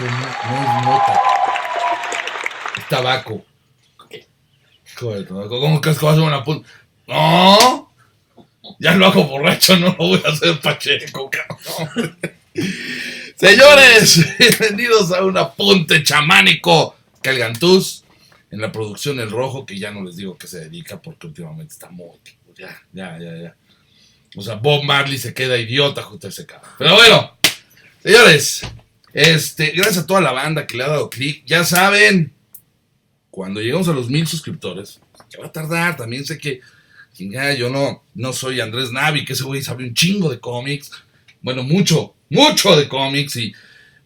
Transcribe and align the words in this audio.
No, 0.00 0.06
no 0.06 0.10
es 0.10 0.84
mota. 0.84 1.20
Es 2.76 2.88
tabaco. 2.88 3.44
Joder, 4.96 5.26
tabaco. 5.26 5.60
¿Cómo 5.60 5.80
que 5.80 5.90
es 5.90 5.98
que 5.98 6.06
vas 6.06 6.18
a 6.18 6.22
una 6.22 6.44
punta? 6.44 6.68
No. 7.08 7.92
Ya 8.78 8.94
lo 8.94 9.06
hago 9.06 9.24
borracho, 9.24 9.76
no 9.76 9.88
lo 9.88 9.96
voy 9.96 10.22
a 10.24 10.28
hacer 10.28 10.60
pacheco, 10.60 11.28
cabrón. 11.28 12.16
Señores, 13.34 14.24
bienvenidos 14.38 15.10
a 15.12 15.24
un 15.24 15.36
apunte 15.36 16.02
chamánico. 16.04 16.96
Calgantús 17.20 18.04
en 18.52 18.60
la 18.60 18.70
producción 18.70 19.18
El 19.18 19.30
Rojo, 19.30 19.66
que 19.66 19.78
ya 19.78 19.90
no 19.90 20.04
les 20.04 20.16
digo 20.16 20.38
que 20.38 20.46
se 20.46 20.60
dedica 20.60 21.02
porque 21.02 21.26
últimamente 21.26 21.72
está 21.72 21.90
muy. 21.90 22.18
Ya, 22.56 22.80
ya, 22.92 23.18
ya, 23.18 23.36
ya. 23.36 23.56
O 24.36 24.42
sea, 24.42 24.54
Bob 24.54 24.84
Marley 24.84 25.18
se 25.18 25.34
queda 25.34 25.58
idiota 25.58 26.02
justo 26.02 26.28
ese 26.28 26.46
cabrón. 26.46 26.70
Pero 26.78 26.94
bueno, 26.94 27.36
señores, 28.02 28.62
este, 29.12 29.72
gracias 29.72 29.98
a 29.98 30.06
toda 30.06 30.20
la 30.20 30.32
banda 30.32 30.66
que 30.66 30.76
le 30.76 30.84
ha 30.84 30.88
dado 30.88 31.10
clic. 31.10 31.44
Ya 31.46 31.64
saben, 31.64 32.32
cuando 33.30 33.60
llegamos 33.60 33.88
a 33.88 33.92
los 33.92 34.08
mil 34.08 34.26
suscriptores, 34.26 35.00
que 35.30 35.38
va 35.38 35.46
a 35.46 35.52
tardar, 35.52 35.96
también 35.96 36.24
sé 36.24 36.38
que, 36.38 36.60
yo 37.58 37.68
no, 37.68 38.04
no 38.14 38.32
soy 38.32 38.60
Andrés 38.60 38.92
Navi, 38.92 39.24
que 39.24 39.32
ese 39.32 39.44
güey 39.44 39.62
sabe 39.62 39.84
un 39.84 39.94
chingo 39.94 40.30
de 40.30 40.38
cómics. 40.38 40.90
Bueno, 41.40 41.62
mucho, 41.62 42.14
mucho 42.30 42.76
de 42.76 42.88
cómics 42.88 43.36
y 43.36 43.52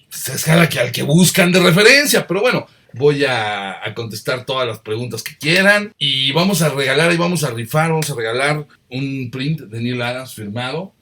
pues, 0.09 0.29
es 0.29 0.45
que 0.45 0.81
al 0.81 0.93
que 0.93 1.03
buscan 1.03 1.53
de 1.53 1.61
referencia, 1.61 2.27
pero 2.27 2.41
bueno, 2.41 2.67
voy 2.95 3.25
a, 3.25 3.87
a, 3.87 3.95
contestar 3.95 4.45
todas 4.45 4.67
las 4.67 4.79
preguntas 4.79 5.23
que 5.23 5.37
quieran 5.37 5.93
y 5.99 6.33
vamos 6.33 6.63
a 6.63 6.69
regalar 6.69 7.13
y 7.13 7.17
vamos 7.17 7.45
a 7.45 7.51
rifar, 7.51 7.91
vamos 7.91 8.11
a 8.11 8.15
regalar 8.15 8.67
un 8.91 9.31
print 9.31 9.61
de 9.61 9.81
Neil 9.81 10.01
Adams 10.01 10.35
firmado 10.35 10.95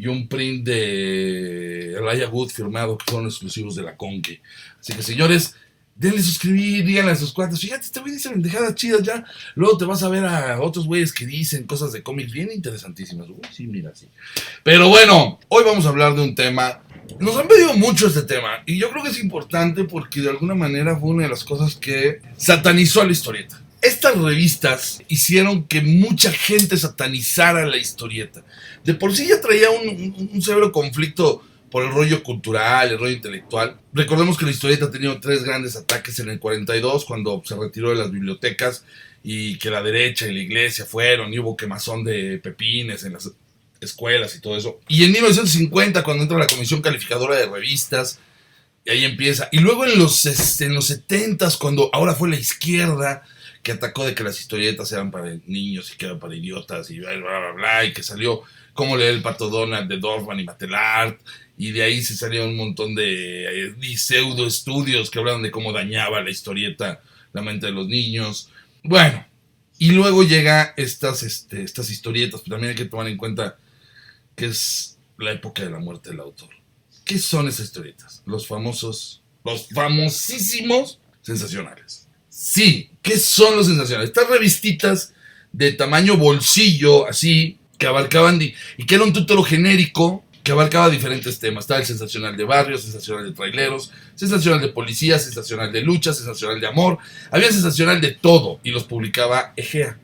y 0.00 0.06
un 0.06 0.28
print 0.28 0.64
de 0.64 1.98
Raya 2.00 2.28
Wood 2.28 2.48
firmado 2.48 2.96
que 2.96 3.10
son 3.10 3.26
exclusivos 3.26 3.74
de 3.74 3.82
la 3.82 3.98
Conque. 3.98 4.40
Así 4.80 4.94
que 4.94 5.02
señores, 5.02 5.54
denle 5.94 6.22
suscribir, 6.22 6.86
díganle 6.86 7.12
a 7.12 7.16
sus 7.16 7.34
cuantos, 7.34 7.60
fíjate, 7.60 7.84
este 7.84 8.00
güey 8.00 8.14
dice 8.14 8.30
pendejadas 8.30 8.74
chidas 8.74 9.02
ya, 9.02 9.26
luego 9.54 9.76
te 9.76 9.84
vas 9.84 10.02
a 10.02 10.08
ver 10.08 10.24
a 10.24 10.58
otros 10.62 10.86
güeyes 10.86 11.12
que 11.12 11.26
dicen 11.26 11.66
cosas 11.66 11.92
de 11.92 12.02
cómics 12.02 12.32
bien 12.32 12.48
interesantísimas. 12.50 13.26
Sí, 13.52 13.66
mira, 13.66 13.94
sí. 13.94 14.08
Pero 14.62 14.88
bueno, 14.88 15.38
hoy 15.48 15.64
vamos 15.64 15.84
a 15.84 15.90
hablar 15.90 16.14
de 16.14 16.22
un 16.22 16.34
tema 16.34 16.80
nos 17.18 17.36
han 17.36 17.48
pedido 17.48 17.74
mucho 17.74 18.06
este 18.06 18.22
tema 18.22 18.62
y 18.66 18.78
yo 18.78 18.90
creo 18.90 19.02
que 19.02 19.10
es 19.10 19.18
importante 19.18 19.84
porque 19.84 20.20
de 20.20 20.30
alguna 20.30 20.54
manera 20.54 20.96
fue 20.96 21.10
una 21.10 21.24
de 21.24 21.28
las 21.28 21.44
cosas 21.44 21.74
que 21.74 22.20
satanizó 22.36 23.02
a 23.02 23.04
la 23.04 23.12
historieta. 23.12 23.60
Estas 23.82 24.18
revistas 24.18 25.02
hicieron 25.08 25.66
que 25.66 25.80
mucha 25.80 26.30
gente 26.30 26.76
satanizara 26.76 27.66
la 27.66 27.78
historieta. 27.78 28.44
De 28.84 28.94
por 28.94 29.14
sí 29.14 29.28
ya 29.28 29.40
traía 29.40 29.70
un, 29.70 30.42
severo 30.42 30.70
conflicto 30.70 31.42
por 31.70 31.84
el 31.84 31.92
rollo 31.92 32.22
cultural, 32.22 32.90
el 32.90 32.98
rollo 32.98 33.14
intelectual. 33.14 33.78
Recordemos 33.94 34.36
que 34.36 34.44
la 34.44 34.50
historieta 34.50 34.86
ha 34.86 34.90
tenido 34.90 35.18
tres 35.20 35.44
grandes 35.44 35.76
ataques 35.76 36.18
en 36.18 36.28
el 36.28 36.38
42, 36.38 37.04
cuando 37.06 37.42
se 37.44 37.56
retiró 37.56 37.90
de 37.90 37.96
las 37.96 38.10
bibliotecas 38.10 38.84
y 39.22 39.56
que 39.58 39.70
la 39.70 39.82
derecha 39.82 40.26
y 40.26 40.34
la 40.34 40.40
iglesia 40.40 40.84
fueron 40.84 41.32
y 41.32 41.38
hubo 41.38 41.56
quemazón 41.56 42.04
de 42.04 42.38
pepines 42.38 43.04
en 43.04 43.14
las 43.14 43.30
escuelas 43.80 44.36
y 44.36 44.40
todo 44.40 44.56
eso. 44.56 44.80
Y 44.88 45.04
en 45.04 45.12
1950, 45.12 46.02
cuando 46.02 46.24
entra 46.24 46.38
la 46.38 46.46
Comisión 46.46 46.82
Calificadora 46.82 47.36
de 47.36 47.46
Revistas, 47.46 48.18
y 48.84 48.90
ahí 48.90 49.04
empieza. 49.04 49.48
Y 49.52 49.58
luego 49.58 49.84
en 49.84 49.98
los, 49.98 50.60
en 50.60 50.74
los 50.74 50.86
70, 50.86 51.48
cuando 51.58 51.90
ahora 51.92 52.14
fue 52.14 52.28
la 52.28 52.36
izquierda 52.36 53.22
que 53.62 53.72
atacó 53.72 54.06
de 54.06 54.14
que 54.14 54.24
las 54.24 54.40
historietas 54.40 54.90
eran 54.92 55.10
para 55.10 55.34
niños 55.46 55.92
y 55.92 55.96
que 55.96 56.06
eran 56.06 56.18
para 56.18 56.34
idiotas 56.34 56.90
y 56.90 56.98
bla, 56.98 57.12
bla, 57.16 57.38
bla, 57.38 57.52
bla, 57.52 57.84
y 57.84 57.92
que 57.92 58.02
salió 58.02 58.42
como 58.72 58.96
leer 58.96 59.14
el 59.14 59.22
pato 59.22 59.50
Donald 59.50 59.88
de 59.88 59.98
Dorfman 59.98 60.40
y 60.40 60.44
Matelart, 60.44 61.20
y 61.58 61.72
de 61.72 61.82
ahí 61.82 62.02
se 62.02 62.16
salieron 62.16 62.50
un 62.50 62.56
montón 62.56 62.94
de, 62.94 63.74
de 63.76 63.96
pseudo 63.96 64.46
estudios 64.46 65.10
que 65.10 65.18
hablaban 65.18 65.42
de 65.42 65.50
cómo 65.50 65.72
dañaba 65.72 66.22
la 66.22 66.30
historieta 66.30 67.02
la 67.32 67.42
mente 67.42 67.66
de 67.66 67.72
los 67.72 67.86
niños. 67.86 68.50
Bueno, 68.82 69.24
y 69.78 69.92
luego 69.92 70.22
llega 70.22 70.74
estas, 70.76 71.22
este, 71.22 71.62
estas 71.62 71.90
historietas, 71.90 72.40
pero 72.40 72.56
también 72.56 72.70
hay 72.70 72.76
que 72.76 72.88
tomar 72.88 73.08
en 73.08 73.16
cuenta 73.16 73.58
que 74.36 74.46
es 74.46 74.98
la 75.18 75.32
época 75.32 75.62
de 75.62 75.70
la 75.70 75.78
muerte 75.78 76.10
del 76.10 76.20
autor. 76.20 76.50
¿Qué 77.04 77.18
son 77.18 77.48
esas 77.48 77.66
historietas? 77.66 78.22
Los 78.26 78.46
famosos, 78.46 79.22
los 79.44 79.68
famosísimos 79.68 81.00
sensacionales. 81.22 81.99
Sí, 82.42 82.88
¿qué 83.02 83.18
son 83.18 83.54
los 83.54 83.66
sensacionales? 83.66 84.08
Estas 84.08 84.30
revistitas 84.30 85.12
de 85.52 85.72
tamaño 85.72 86.16
bolsillo, 86.16 87.06
así, 87.06 87.58
que 87.76 87.86
abarcaban, 87.86 88.40
y 88.40 88.86
que 88.86 88.94
era 88.94 89.04
un 89.04 89.12
título 89.12 89.42
genérico, 89.42 90.24
que 90.42 90.52
abarcaba 90.52 90.88
diferentes 90.88 91.38
temas. 91.38 91.64
Estaba 91.64 91.80
el 91.80 91.86
sensacional 91.86 92.38
de 92.38 92.44
barrio, 92.44 92.78
sensacional 92.78 93.26
de 93.26 93.32
traileros, 93.32 93.92
sensacional 94.14 94.62
de 94.62 94.68
policía, 94.68 95.18
sensacional 95.18 95.70
de 95.70 95.82
lucha, 95.82 96.14
sensacional 96.14 96.58
de 96.58 96.66
amor. 96.66 96.96
Había 97.30 97.52
sensacional 97.52 98.00
de 98.00 98.12
todo 98.12 98.58
y 98.64 98.70
los 98.70 98.84
publicaba 98.84 99.52
Egea. 99.54 99.98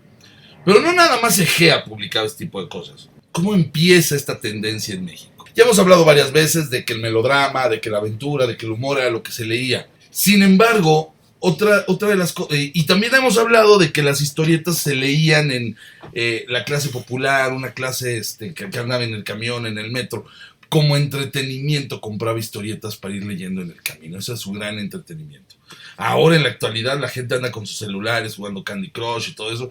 Pero 0.62 0.82
no 0.82 0.92
nada 0.92 1.18
más 1.22 1.38
Egea 1.38 1.84
publicaba 1.84 2.26
este 2.26 2.44
tipo 2.44 2.60
de 2.60 2.68
cosas. 2.68 3.08
¿Cómo 3.32 3.54
empieza 3.54 4.14
esta 4.14 4.38
tendencia 4.38 4.94
en 4.94 5.06
México? 5.06 5.46
Ya 5.54 5.64
hemos 5.64 5.78
hablado 5.78 6.04
varias 6.04 6.32
veces 6.32 6.68
de 6.68 6.84
que 6.84 6.92
el 6.92 7.00
melodrama, 7.00 7.70
de 7.70 7.80
que 7.80 7.88
la 7.88 7.96
aventura, 7.96 8.46
de 8.46 8.58
que 8.58 8.66
el 8.66 8.72
humor 8.72 8.98
era 8.98 9.08
lo 9.08 9.22
que 9.22 9.32
se 9.32 9.46
leía. 9.46 9.88
Sin 10.10 10.42
embargo, 10.42 11.15
otra, 11.46 11.84
otra 11.86 12.08
de 12.08 12.16
las 12.16 12.32
cosas, 12.32 12.56
eh, 12.56 12.72
y 12.74 12.86
también 12.86 13.14
hemos 13.14 13.38
hablado 13.38 13.78
de 13.78 13.92
que 13.92 14.02
las 14.02 14.20
historietas 14.20 14.78
se 14.78 14.96
leían 14.96 15.52
en 15.52 15.76
eh, 16.12 16.44
la 16.48 16.64
clase 16.64 16.88
popular, 16.88 17.52
una 17.52 17.70
clase 17.72 18.18
este, 18.18 18.52
que, 18.52 18.68
que, 18.68 18.78
andaba 18.78 19.04
en 19.04 19.14
el 19.14 19.22
camión, 19.22 19.64
en 19.64 19.78
el 19.78 19.92
metro, 19.92 20.26
como 20.68 20.96
entretenimiento 20.96 22.00
compraba 22.00 22.40
historietas 22.40 22.96
para 22.96 23.14
ir 23.14 23.24
leyendo 23.24 23.62
en 23.62 23.70
el 23.70 23.80
camino. 23.80 24.18
Ese 24.18 24.32
es 24.32 24.40
su 24.40 24.50
gran 24.50 24.80
entretenimiento. 24.80 25.54
Ahora 25.96 26.34
en 26.34 26.42
la 26.42 26.48
actualidad 26.48 26.98
la 26.98 27.08
gente 27.08 27.36
anda 27.36 27.52
con 27.52 27.64
sus 27.64 27.78
celulares 27.78 28.34
jugando 28.34 28.64
Candy 28.64 28.90
Crush 28.90 29.28
y 29.28 29.34
todo 29.36 29.52
eso. 29.52 29.70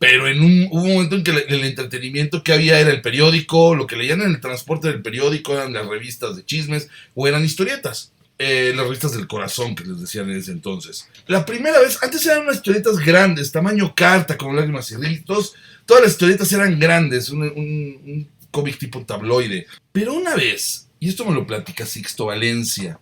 Pero 0.00 0.26
en 0.26 0.42
un, 0.42 0.68
hubo 0.72 0.82
un 0.82 0.94
momento 0.94 1.14
en 1.14 1.22
que 1.22 1.30
el, 1.30 1.44
el, 1.48 1.64
entretenimiento 1.64 2.42
que 2.42 2.52
había 2.52 2.80
era 2.80 2.90
el 2.90 3.02
periódico, 3.02 3.76
lo 3.76 3.86
que 3.86 3.96
leían 3.96 4.20
en 4.22 4.30
el 4.30 4.40
transporte 4.40 4.88
del 4.88 5.02
periódico 5.02 5.52
eran 5.52 5.72
las 5.72 5.86
revistas 5.86 6.36
de 6.36 6.44
chismes 6.44 6.88
o 7.14 7.28
eran 7.28 7.44
historietas. 7.44 8.12
Eh, 8.40 8.72
las 8.76 8.84
revistas 8.86 9.16
del 9.16 9.26
corazón 9.26 9.74
que 9.74 9.84
les 9.84 10.00
decían 10.00 10.30
en 10.30 10.36
ese 10.36 10.52
entonces. 10.52 11.08
La 11.26 11.44
primera 11.44 11.80
vez, 11.80 11.98
antes 12.00 12.24
eran 12.24 12.42
unas 12.42 12.56
historietas 12.56 12.98
grandes, 12.98 13.50
tamaño 13.50 13.92
carta, 13.96 14.38
como 14.38 14.54
lágrimas 14.54 14.92
y 14.92 14.94
gritos. 14.94 15.54
Todas 15.84 16.04
las 16.04 16.12
historietas 16.12 16.52
eran 16.52 16.78
grandes, 16.78 17.30
un, 17.30 18.28
cómic 18.52 18.78
tipo 18.78 19.04
tabloide. 19.04 19.66
Pero 19.90 20.14
una 20.14 20.36
vez, 20.36 20.88
y 21.00 21.08
esto 21.08 21.24
me 21.24 21.34
lo 21.34 21.48
platica 21.48 21.84
Sixto 21.84 22.26
Valencia, 22.26 23.00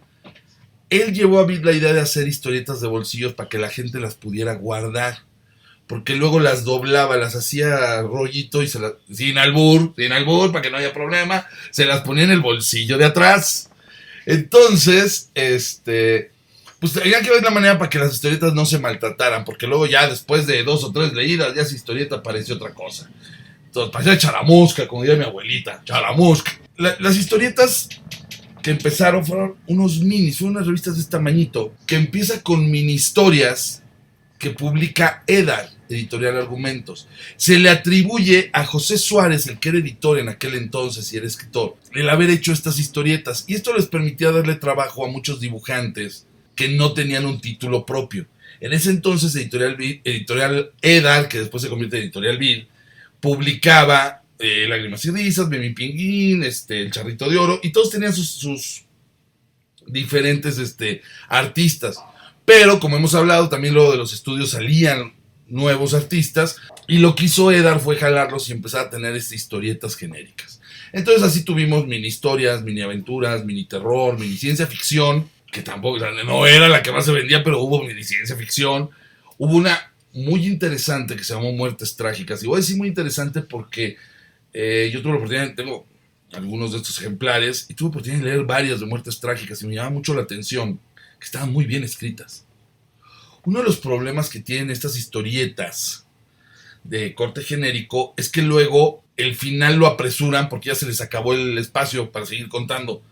él 0.88 1.12
llevó 1.12 1.38
a 1.38 1.44
Vid 1.44 1.64
la 1.64 1.72
idea 1.72 1.92
de 1.92 2.00
hacer 2.00 2.26
historietas 2.26 2.80
de 2.80 2.88
bolsillos 2.88 3.34
para 3.34 3.50
que 3.50 3.58
la 3.58 3.68
gente 3.68 4.00
las 4.00 4.14
pudiera 4.14 4.54
guardar 4.54 5.26
porque 5.86 6.16
luego 6.16 6.40
las 6.40 6.64
doblaba, 6.64 7.16
las 7.16 7.36
hacía 7.36 8.02
rollito 8.02 8.62
y 8.62 8.68
se 8.68 8.80
las, 8.80 8.94
sin 9.12 9.38
albur, 9.38 9.94
sin 9.96 10.12
albur, 10.12 10.50
para 10.50 10.62
que 10.62 10.70
no 10.70 10.78
haya 10.78 10.92
problema, 10.92 11.46
se 11.70 11.84
las 11.84 12.00
ponía 12.00 12.24
en 12.24 12.32
el 12.32 12.40
bolsillo 12.40 12.98
de 12.98 13.04
atrás. 13.04 13.70
Entonces, 14.26 15.30
este, 15.34 16.32
pues 16.80 16.92
tenía 16.92 17.22
que 17.22 17.30
ver 17.30 17.42
la 17.42 17.50
manera 17.50 17.78
para 17.78 17.88
que 17.88 17.98
las 17.98 18.12
historietas 18.12 18.52
no 18.52 18.66
se 18.66 18.78
maltrataran, 18.78 19.44
porque 19.44 19.66
luego 19.66 19.86
ya 19.86 20.08
después 20.08 20.46
de 20.46 20.62
dos 20.64 20.84
o 20.84 20.92
tres 20.92 21.12
leídas, 21.14 21.54
ya 21.54 21.62
esa 21.62 21.74
historieta 21.74 22.22
parecía 22.22 22.56
otra 22.56 22.74
cosa. 22.74 23.08
Entonces, 23.66 23.92
parecía 23.92 24.18
charamusca, 24.18 24.86
como 24.86 25.02
diría 25.02 25.16
mi 25.16 25.24
abuelita, 25.24 25.82
charamusca. 25.84 26.52
La, 26.76 26.96
las 26.98 27.16
historietas 27.16 27.88
que 28.62 28.72
empezaron 28.72 29.24
fueron 29.24 29.54
unos 29.68 30.00
minis, 30.00 30.38
fueron 30.38 30.56
unas 30.56 30.66
revistas 30.66 30.96
de 30.96 31.02
este 31.02 31.12
tamañito, 31.12 31.72
que 31.86 31.94
empieza 31.94 32.42
con 32.42 32.68
mini 32.68 32.94
historias 32.94 33.82
que 34.38 34.50
publica 34.50 35.22
Edar, 35.28 35.70
editorial 35.88 36.36
Argumentos. 36.36 37.08
Se 37.36 37.58
le 37.58 37.70
atribuye 37.70 38.50
a 38.52 38.64
José 38.64 38.98
Suárez, 38.98 39.46
el 39.46 39.58
que 39.58 39.70
era 39.70 39.78
editor 39.78 40.18
en 40.18 40.28
aquel 40.28 40.54
entonces 40.54 41.12
y 41.12 41.16
era 41.16 41.26
escritor, 41.26 41.76
el 41.92 42.08
haber 42.08 42.30
hecho 42.30 42.52
estas 42.52 42.78
historietas. 42.78 43.44
Y 43.46 43.54
esto 43.54 43.74
les 43.74 43.86
permitía 43.86 44.32
darle 44.32 44.56
trabajo 44.56 45.04
a 45.04 45.10
muchos 45.10 45.40
dibujantes 45.40 46.26
que 46.54 46.68
no 46.68 46.92
tenían 46.92 47.26
un 47.26 47.40
título 47.40 47.84
propio. 47.86 48.26
En 48.60 48.72
ese 48.72 48.90
entonces, 48.90 49.36
Editorial, 49.36 49.76
editorial 50.02 51.28
que 51.28 51.40
después 51.40 51.62
se 51.62 51.68
convierte 51.68 51.98
en 51.98 52.04
Editorial 52.04 52.38
Vid, 52.38 52.64
publicaba 53.20 54.22
eh, 54.38 54.66
Lágrimas 54.68 55.04
y 55.04 55.10
Risas, 55.10 55.48
Bemi 55.48 55.70
Pinguín, 55.70 56.42
este, 56.42 56.80
El 56.80 56.90
Charrito 56.90 57.28
de 57.28 57.36
Oro, 57.36 57.60
y 57.62 57.70
todos 57.70 57.90
tenían 57.90 58.12
sus, 58.12 58.28
sus 58.28 58.84
diferentes 59.86 60.58
este, 60.58 61.02
artistas. 61.28 61.98
Pero, 62.44 62.78
como 62.80 62.96
hemos 62.96 63.14
hablado, 63.14 63.48
también 63.48 63.74
luego 63.74 63.92
de 63.92 63.98
los 63.98 64.12
estudios 64.12 64.50
salían 64.50 65.14
nuevos 65.48 65.94
artistas. 65.94 66.56
Y 66.88 66.98
lo 66.98 67.14
que 67.14 67.24
hizo 67.24 67.50
Edar 67.52 67.80
fue 67.80 67.96
jalarlos 67.96 68.48
y 68.48 68.52
empezar 68.52 68.86
a 68.86 68.90
tener 68.90 69.14
estas 69.14 69.34
historietas 69.34 69.96
genéricas. 69.96 70.60
Entonces 70.92 71.22
así 71.22 71.44
tuvimos 71.44 71.86
mini 71.86 72.06
historias, 72.06 72.62
mini 72.62 72.80
aventuras, 72.80 73.44
mini 73.44 73.64
terror, 73.64 74.18
mini 74.18 74.36
ciencia 74.36 74.66
ficción, 74.66 75.28
que 75.50 75.62
tampoco 75.62 75.98
no 76.24 76.46
era 76.46 76.68
la 76.68 76.82
que 76.82 76.92
más 76.92 77.04
se 77.04 77.12
vendía, 77.12 77.42
pero 77.42 77.60
hubo 77.60 77.82
mini 77.82 78.04
ciencia 78.04 78.36
ficción. 78.36 78.90
Hubo 79.38 79.56
una 79.56 79.92
muy 80.12 80.46
interesante 80.46 81.16
que 81.16 81.24
se 81.24 81.34
llamó 81.34 81.52
Muertes 81.52 81.96
Trágicas. 81.96 82.42
Y 82.42 82.46
voy 82.46 82.56
a 82.56 82.60
decir 82.60 82.76
muy 82.76 82.88
interesante 82.88 83.42
porque 83.42 83.96
eh, 84.52 84.90
yo 84.92 85.02
tuve 85.02 85.12
la 85.12 85.18
oportunidad, 85.18 85.54
tengo 85.54 85.86
algunos 86.32 86.72
de 86.72 86.78
estos 86.78 86.98
ejemplares 86.98 87.66
y 87.68 87.74
tuve 87.74 87.90
oportunidad 87.90 88.22
de 88.22 88.30
leer 88.30 88.44
varias 88.44 88.80
de 88.80 88.86
muertes 88.86 89.20
trágicas 89.20 89.60
y 89.62 89.66
me 89.66 89.74
llamaba 89.74 89.94
mucho 89.94 90.14
la 90.14 90.22
atención 90.22 90.80
que 91.18 91.24
estaban 91.24 91.52
muy 91.52 91.66
bien 91.66 91.84
escritas. 91.84 92.45
Uno 93.46 93.60
de 93.60 93.64
los 93.64 93.76
problemas 93.76 94.28
que 94.28 94.40
tienen 94.40 94.70
estas 94.70 94.98
historietas 94.98 96.04
de 96.82 97.14
corte 97.14 97.42
genérico 97.42 98.12
es 98.16 98.28
que 98.28 98.42
luego 98.42 99.04
el 99.16 99.36
final 99.36 99.76
lo 99.76 99.86
apresuran 99.86 100.48
porque 100.48 100.70
ya 100.70 100.74
se 100.74 100.84
les 100.84 101.00
acabó 101.00 101.32
el 101.32 101.56
espacio 101.56 102.10
para 102.10 102.26
seguir 102.26 102.48
contando. 102.48 103.02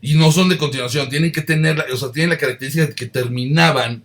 Y 0.00 0.14
no 0.14 0.32
son 0.32 0.48
de 0.48 0.56
continuación, 0.56 1.10
tienen 1.10 1.30
que 1.30 1.42
tener, 1.42 1.78
o 1.92 1.96
sea, 1.98 2.10
tienen 2.10 2.30
la 2.30 2.38
característica 2.38 2.86
de 2.86 2.94
que 2.94 3.04
terminaban, 3.04 4.02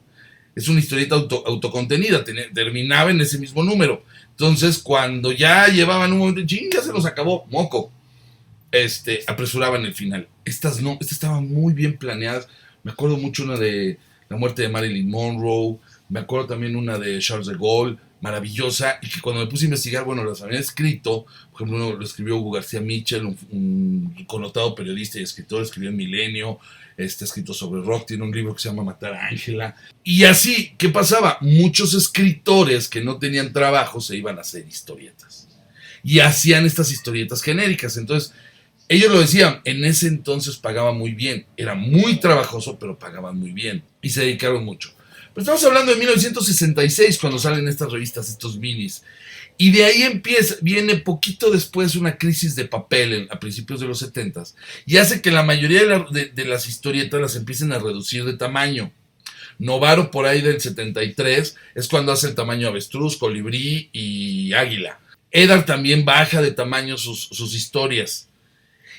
es 0.57 0.67
una 0.67 0.81
historieta 0.81 1.15
auto, 1.15 1.41
autocontenida, 1.47 2.25
terminaba 2.53 3.09
en 3.09 3.21
ese 3.21 3.37
mismo 3.37 3.63
número. 3.63 4.03
Entonces, 4.31 4.77
cuando 4.77 5.31
ya 5.31 5.67
llevaban 5.67 6.11
un 6.11 6.19
momento, 6.19 6.41
ya 6.41 6.81
se 6.81 6.91
los 6.91 7.05
acabó, 7.05 7.45
moco. 7.49 7.93
Este, 8.73 9.23
apresuraban 9.25 9.85
el 9.85 9.93
final. 9.93 10.27
Estas 10.43 10.81
no, 10.81 10.97
estas 10.99 11.13
estaban 11.13 11.47
muy 11.47 11.73
bien 11.73 11.97
planeadas. 11.97 12.49
Me 12.83 12.91
acuerdo 12.91 13.15
mucho 13.15 13.43
una 13.43 13.55
de 13.57 13.97
la 14.31 14.37
muerte 14.37 14.61
de 14.61 14.69
Marilyn 14.69 15.09
Monroe, 15.09 15.77
me 16.07 16.21
acuerdo 16.21 16.47
también 16.47 16.77
una 16.77 16.97
de 16.97 17.19
Charles 17.19 17.47
de 17.47 17.55
Gaulle, 17.55 17.97
maravillosa, 18.21 18.97
y 19.01 19.09
que 19.09 19.19
cuando 19.19 19.41
me 19.41 19.51
puse 19.51 19.65
a 19.65 19.67
investigar, 19.67 20.05
bueno, 20.05 20.23
las 20.23 20.41
había 20.41 20.57
escrito, 20.57 21.25
por 21.51 21.61
ejemplo, 21.61 21.75
uno 21.75 21.97
lo 21.97 22.05
escribió 22.05 22.37
Hugo 22.37 22.51
García 22.51 22.79
Mitchell, 22.79 23.25
un, 23.25 24.25
connotado 24.27 24.73
periodista 24.73 25.19
y 25.19 25.23
escritor, 25.23 25.61
escribió 25.61 25.89
en 25.89 25.97
Milenio, 25.97 26.59
está 26.95 27.25
escrito 27.25 27.53
sobre 27.53 27.81
rock, 27.81 28.07
tiene 28.07 28.23
un 28.23 28.31
libro 28.31 28.55
que 28.55 28.61
se 28.61 28.69
llama 28.69 28.85
Matar 28.85 29.15
a 29.15 29.27
Ángela. 29.27 29.75
Y 30.01 30.23
así, 30.23 30.75
¿qué 30.77 30.87
pasaba? 30.87 31.37
Muchos 31.41 31.93
escritores 31.93 32.87
que 32.87 33.01
no 33.01 33.19
tenían 33.19 33.51
trabajo 33.51 33.99
se 33.99 34.15
iban 34.15 34.37
a 34.37 34.41
hacer 34.41 34.65
historietas. 34.65 35.49
Y 36.03 36.19
hacían 36.19 36.65
estas 36.65 36.89
historietas 36.89 37.41
genéricas. 37.41 37.97
Entonces, 37.97 38.33
ellos 38.87 39.11
lo 39.11 39.19
decían, 39.19 39.59
en 39.65 39.83
ese 39.83 40.07
entonces 40.07 40.55
pagaba 40.55 40.93
muy 40.93 41.11
bien. 41.11 41.47
Era 41.57 41.75
muy 41.75 42.17
trabajoso, 42.21 42.79
pero 42.79 42.97
pagaban 42.97 43.37
muy 43.37 43.51
bien. 43.51 43.83
Y 44.01 44.09
se 44.09 44.21
dedicaron 44.21 44.65
mucho. 44.65 44.93
Pero 45.33 45.43
estamos 45.43 45.63
hablando 45.63 45.93
de 45.93 45.97
1966 45.97 47.17
cuando 47.19 47.39
salen 47.39 47.67
estas 47.67 47.91
revistas, 47.91 48.29
estos 48.29 48.57
minis. 48.57 49.03
Y 49.57 49.71
de 49.71 49.85
ahí 49.85 50.01
empieza, 50.01 50.55
viene 50.61 50.95
poquito 50.95 51.51
después 51.51 51.95
una 51.95 52.17
crisis 52.17 52.55
de 52.55 52.65
papel 52.65 53.27
a 53.29 53.39
principios 53.39 53.79
de 53.79 53.87
los 53.87 53.99
70 53.99 54.43
y 54.87 54.97
hace 54.97 55.21
que 55.21 55.29
la 55.31 55.43
mayoría 55.43 55.81
de, 55.83 56.45
las 56.45 56.67
historietas 56.67 57.21
las 57.21 57.35
empiecen 57.35 57.71
a 57.71 57.77
reducir 57.77 58.25
de 58.25 58.33
tamaño. 58.33 58.91
Novaro 59.59 60.09
por 60.09 60.25
ahí 60.25 60.41
del 60.41 60.59
73 60.59 61.55
es 61.75 61.87
cuando 61.87 62.11
hace 62.11 62.27
el 62.27 62.35
tamaño 62.35 62.67
avestruz, 62.67 63.17
colibrí 63.17 63.89
y 63.93 64.53
águila. 64.53 64.99
Edar 65.29 65.65
también 65.65 66.05
baja 66.05 66.41
de 66.41 66.51
tamaño 66.51 66.97
sus 66.97 67.53
historias. 67.53 68.30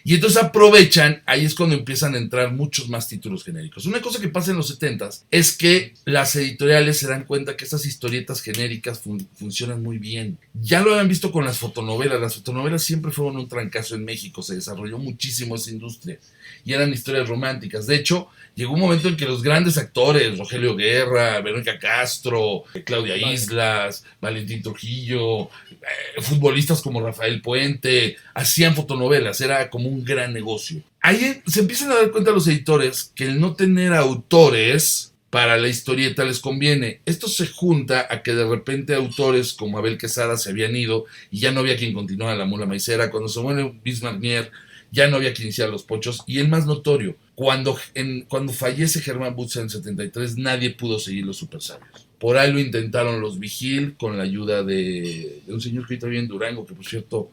Y 0.04 0.14
entonces 0.14 0.42
aprovechan, 0.42 1.22
ahí 1.26 1.44
es 1.44 1.54
cuando 1.54 1.76
empiezan 1.76 2.14
a 2.14 2.18
entrar 2.18 2.52
muchos 2.52 2.88
más 2.88 3.08
títulos 3.08 3.44
genéricos. 3.44 3.86
Una 3.86 4.00
cosa 4.00 4.20
que 4.20 4.28
pasa 4.28 4.50
en 4.50 4.56
los 4.56 4.68
70 4.68 5.10
es 5.30 5.56
que 5.56 5.94
las 6.04 6.34
editoriales 6.36 6.98
se 6.98 7.08
dan 7.08 7.24
cuenta 7.24 7.56
que 7.56 7.64
estas 7.64 7.86
historietas 7.86 8.40
genéricas 8.40 9.02
funcionan 9.34 9.82
muy 9.82 9.98
bien. 9.98 10.38
Ya 10.54 10.82
lo 10.82 10.92
habían 10.92 11.08
visto 11.08 11.30
con 11.30 11.44
las 11.44 11.58
fotonovelas. 11.58 12.20
Las 12.20 12.34
fotonovelas 12.34 12.82
siempre 12.82 13.12
fueron 13.12 13.36
un 13.36 13.48
trancazo 13.48 13.94
en 13.94 14.04
México. 14.04 14.42
Se 14.42 14.54
desarrolló 14.54 14.98
muchísimo 14.98 15.56
esa 15.56 15.70
industria. 15.70 16.18
Y 16.64 16.72
eran 16.72 16.92
historias 16.92 17.28
románticas. 17.28 17.86
De 17.86 17.96
hecho, 17.96 18.28
llegó 18.54 18.74
un 18.74 18.80
momento 18.80 19.08
en 19.08 19.16
que 19.16 19.24
los 19.24 19.42
grandes 19.42 19.78
actores, 19.78 20.38
Rogelio 20.38 20.76
Guerra, 20.76 21.40
Verónica 21.40 21.78
Castro, 21.78 22.64
Claudia 22.84 23.16
Islas, 23.16 24.04
Valentín 24.20 24.62
Trujillo, 24.62 25.44
eh, 25.70 26.20
futbolistas 26.20 26.82
como 26.82 27.00
Rafael 27.00 27.40
Puente, 27.40 28.16
hacían 28.34 28.74
fotonovelas, 28.74 29.40
era 29.40 29.70
como 29.70 29.88
un 29.88 30.04
gran 30.04 30.32
negocio. 30.32 30.82
Ahí 31.00 31.42
se 31.46 31.60
empiezan 31.60 31.90
a 31.90 31.96
dar 31.96 32.10
cuenta 32.10 32.30
los 32.30 32.46
editores 32.46 33.12
que 33.14 33.24
el 33.24 33.40
no 33.40 33.54
tener 33.54 33.92
autores 33.92 35.12
para 35.32 35.56
la 35.56 35.68
historieta 35.68 36.24
les 36.24 36.40
conviene. 36.40 37.00
Esto 37.06 37.26
se 37.26 37.46
junta 37.46 38.06
a 38.10 38.22
que 38.22 38.34
de 38.34 38.46
repente 38.46 38.94
autores 38.94 39.54
como 39.54 39.78
Abel 39.78 39.96
Quesada 39.96 40.36
se 40.36 40.50
habían 40.50 40.76
ido 40.76 41.06
y 41.30 41.40
ya 41.40 41.52
no 41.52 41.60
había 41.60 41.78
quien 41.78 41.94
continuara 41.94 42.36
la 42.36 42.44
mula 42.44 42.66
maicera. 42.66 43.10
Cuando 43.10 43.30
se 43.30 43.40
muere 43.40 43.72
Bismarck 43.82 44.18
Mier, 44.20 44.52
ya 44.92 45.08
no 45.08 45.16
había 45.16 45.32
quien 45.32 45.46
iniciar 45.46 45.70
los 45.70 45.82
pochos. 45.82 46.22
Y 46.26 46.38
el 46.38 46.48
más 46.48 46.66
notorio, 46.66 47.16
cuando, 47.34 47.76
en, 47.94 48.26
cuando 48.26 48.52
fallece 48.52 49.00
Germán 49.00 49.34
Butz 49.34 49.56
en 49.56 49.70
73, 49.70 50.36
nadie 50.36 50.70
pudo 50.70 50.98
seguir 50.98 51.24
los 51.24 51.38
super 51.38 51.62
sabios. 51.62 52.06
Por 52.20 52.36
ahí 52.36 52.52
lo 52.52 52.60
intentaron 52.60 53.20
los 53.20 53.40
Vigil 53.40 53.96
con 53.96 54.16
la 54.18 54.22
ayuda 54.22 54.62
de, 54.62 55.42
un 55.48 55.60
señor 55.60 55.86
que 55.86 55.94
ahorita 55.94 56.06
vive 56.06 56.20
en 56.20 56.28
Durango, 56.28 56.66
que 56.66 56.74
por 56.74 56.84
cierto, 56.84 57.30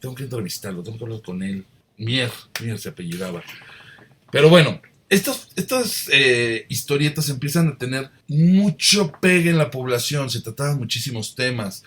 tengo, 0.00 0.14
que 0.14 0.22
entrevistarlo, 0.22 0.84
tengo 0.84 0.96
que 0.96 1.04
hablar 1.04 1.20
con 1.20 1.42
él. 1.42 1.64
Mier, 1.98 2.30
Mier 2.62 2.78
se 2.78 2.90
apellidaba. 2.90 3.42
Pero 4.30 4.48
bueno, 4.48 4.80
estas, 5.08 5.48
estas 5.56 6.08
eh, 6.12 6.64
historietas 6.68 7.28
empiezan 7.28 7.68
a 7.68 7.76
tener 7.76 8.08
mucho 8.28 9.12
pegue 9.20 9.50
en 9.50 9.58
la 9.58 9.70
población, 9.70 10.30
se 10.30 10.40
trataban 10.40 10.78
muchísimos 10.78 11.34
temas 11.34 11.82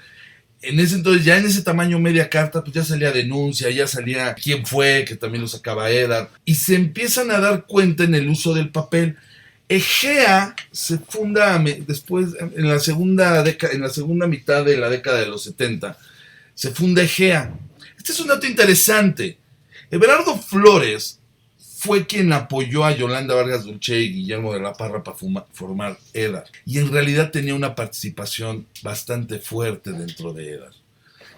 en 0.62 0.80
ese 0.80 0.96
entonces, 0.96 1.24
ya 1.24 1.38
en 1.38 1.46
ese 1.46 1.62
tamaño 1.62 2.00
media 2.00 2.30
carta, 2.30 2.64
pues 2.64 2.74
ya 2.74 2.84
salía 2.84 3.12
denuncia, 3.12 3.70
ya 3.70 3.88
salía 3.88 4.34
quién 4.34 4.66
fue, 4.66 5.06
que 5.08 5.16
también 5.16 5.42
lo 5.42 5.48
sacaba 5.48 5.92
Edar, 5.92 6.30
y 6.46 6.56
se 6.56 6.76
empiezan 6.76 7.32
a 7.32 7.40
dar 7.40 7.66
cuenta 7.68 8.04
en 8.04 8.16
el 8.16 8.28
uso 8.28 8.54
del 8.54 8.70
papel. 8.70 9.18
Egea 9.70 10.56
se 10.72 10.98
funda 10.98 11.62
después, 11.86 12.30
en 12.40 12.68
la 12.68 12.80
segunda 12.80 13.44
década, 13.44 13.74
en 13.74 13.82
la 13.82 13.90
segunda 13.90 14.26
mitad 14.26 14.66
de 14.66 14.78
la 14.78 14.90
década 14.90 15.20
de 15.20 15.28
los 15.28 15.44
70, 15.44 15.98
se 16.56 16.72
funda 16.72 17.04
Egea. 17.04 17.54
Este 17.98 18.14
es 18.14 18.20
un 18.20 18.28
dato 18.28 18.48
interesante. 18.48 19.38
Everardo 19.92 20.38
Flores 20.38 21.17
fue 21.88 22.06
quien 22.06 22.34
apoyó 22.34 22.84
a 22.84 22.92
Yolanda 22.92 23.34
Vargas 23.34 23.64
Dulce 23.64 23.98
y 23.98 24.12
Guillermo 24.12 24.54
de 24.54 24.60
la 24.60 24.74
Parra 24.74 25.02
para 25.06 25.16
formar 25.16 25.98
EDAR. 26.14 26.44
Y 26.66 26.80
en 26.80 26.92
realidad 26.92 27.32
tenía 27.32 27.56
una 27.56 27.76
participación 27.76 28.68
bastante 28.84 29.40
fuerte 29.40 29.94
dentro 29.94 30.34
de 30.34 30.52
EDAR. 30.52 30.74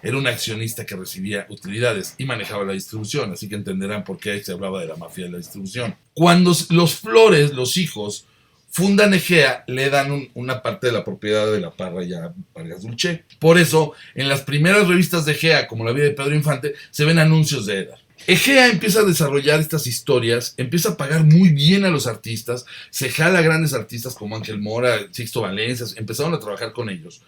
Era 0.02 0.16
un 0.16 0.26
accionista 0.26 0.84
que 0.84 0.96
recibía 0.96 1.46
utilidades 1.50 2.16
y 2.18 2.24
manejaba 2.24 2.64
la 2.64 2.72
distribución, 2.72 3.30
así 3.30 3.48
que 3.48 3.54
entenderán 3.54 4.02
por 4.02 4.18
qué 4.18 4.32
ahí 4.32 4.42
se 4.42 4.50
hablaba 4.50 4.80
de 4.80 4.88
la 4.88 4.96
mafia 4.96 5.26
de 5.26 5.30
la 5.30 5.38
distribución. 5.38 5.94
Cuando 6.14 6.52
los 6.70 6.96
Flores, 6.96 7.52
los 7.52 7.76
hijos, 7.76 8.24
fundan 8.70 9.14
Egea, 9.14 9.62
le 9.68 9.88
dan 9.88 10.30
una 10.34 10.62
parte 10.62 10.88
de 10.88 10.94
la 10.94 11.04
propiedad 11.04 11.52
de 11.52 11.60
la 11.60 11.70
Parra 11.70 12.02
y 12.02 12.12
a 12.12 12.34
Vargas 12.52 12.82
Dulce. 12.82 13.24
Por 13.38 13.56
eso, 13.56 13.92
en 14.16 14.28
las 14.28 14.40
primeras 14.40 14.88
revistas 14.88 15.24
de 15.26 15.32
Egea, 15.32 15.68
como 15.68 15.84
la 15.84 15.92
vida 15.92 16.06
de 16.06 16.10
Pedro 16.10 16.34
Infante, 16.34 16.74
se 16.90 17.04
ven 17.04 17.20
anuncios 17.20 17.66
de 17.66 17.82
EDAR. 17.82 18.09
Egea 18.26 18.68
empieza 18.68 19.00
a 19.00 19.04
desarrollar 19.04 19.60
estas 19.60 19.86
historias, 19.86 20.54
empieza 20.56 20.90
a 20.90 20.96
pagar 20.96 21.24
muy 21.24 21.48
bien 21.48 21.84
a 21.84 21.90
los 21.90 22.06
artistas, 22.06 22.64
se 22.90 23.10
jala 23.10 23.38
a 23.38 23.42
grandes 23.42 23.72
artistas 23.72 24.14
como 24.14 24.36
Ángel 24.36 24.60
Mora, 24.60 25.08
Sixto 25.10 25.40
Valencia, 25.40 25.86
empezaron 25.96 26.34
a 26.34 26.40
trabajar 26.40 26.72
con 26.72 26.90
ellos. 26.90 27.22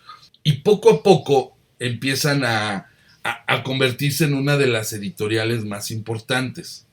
Y 0.45 0.55
poco 0.59 0.91
a 0.91 1.03
poco 1.03 1.57
empiezan 1.79 2.45
a, 2.45 2.89
convertirse 3.65 4.25
en 4.25 4.35
una 4.35 4.57
de 4.57 4.67
las 4.67 4.93
editoriales 4.93 5.65
más 5.65 5.91
importantes. 5.93 6.87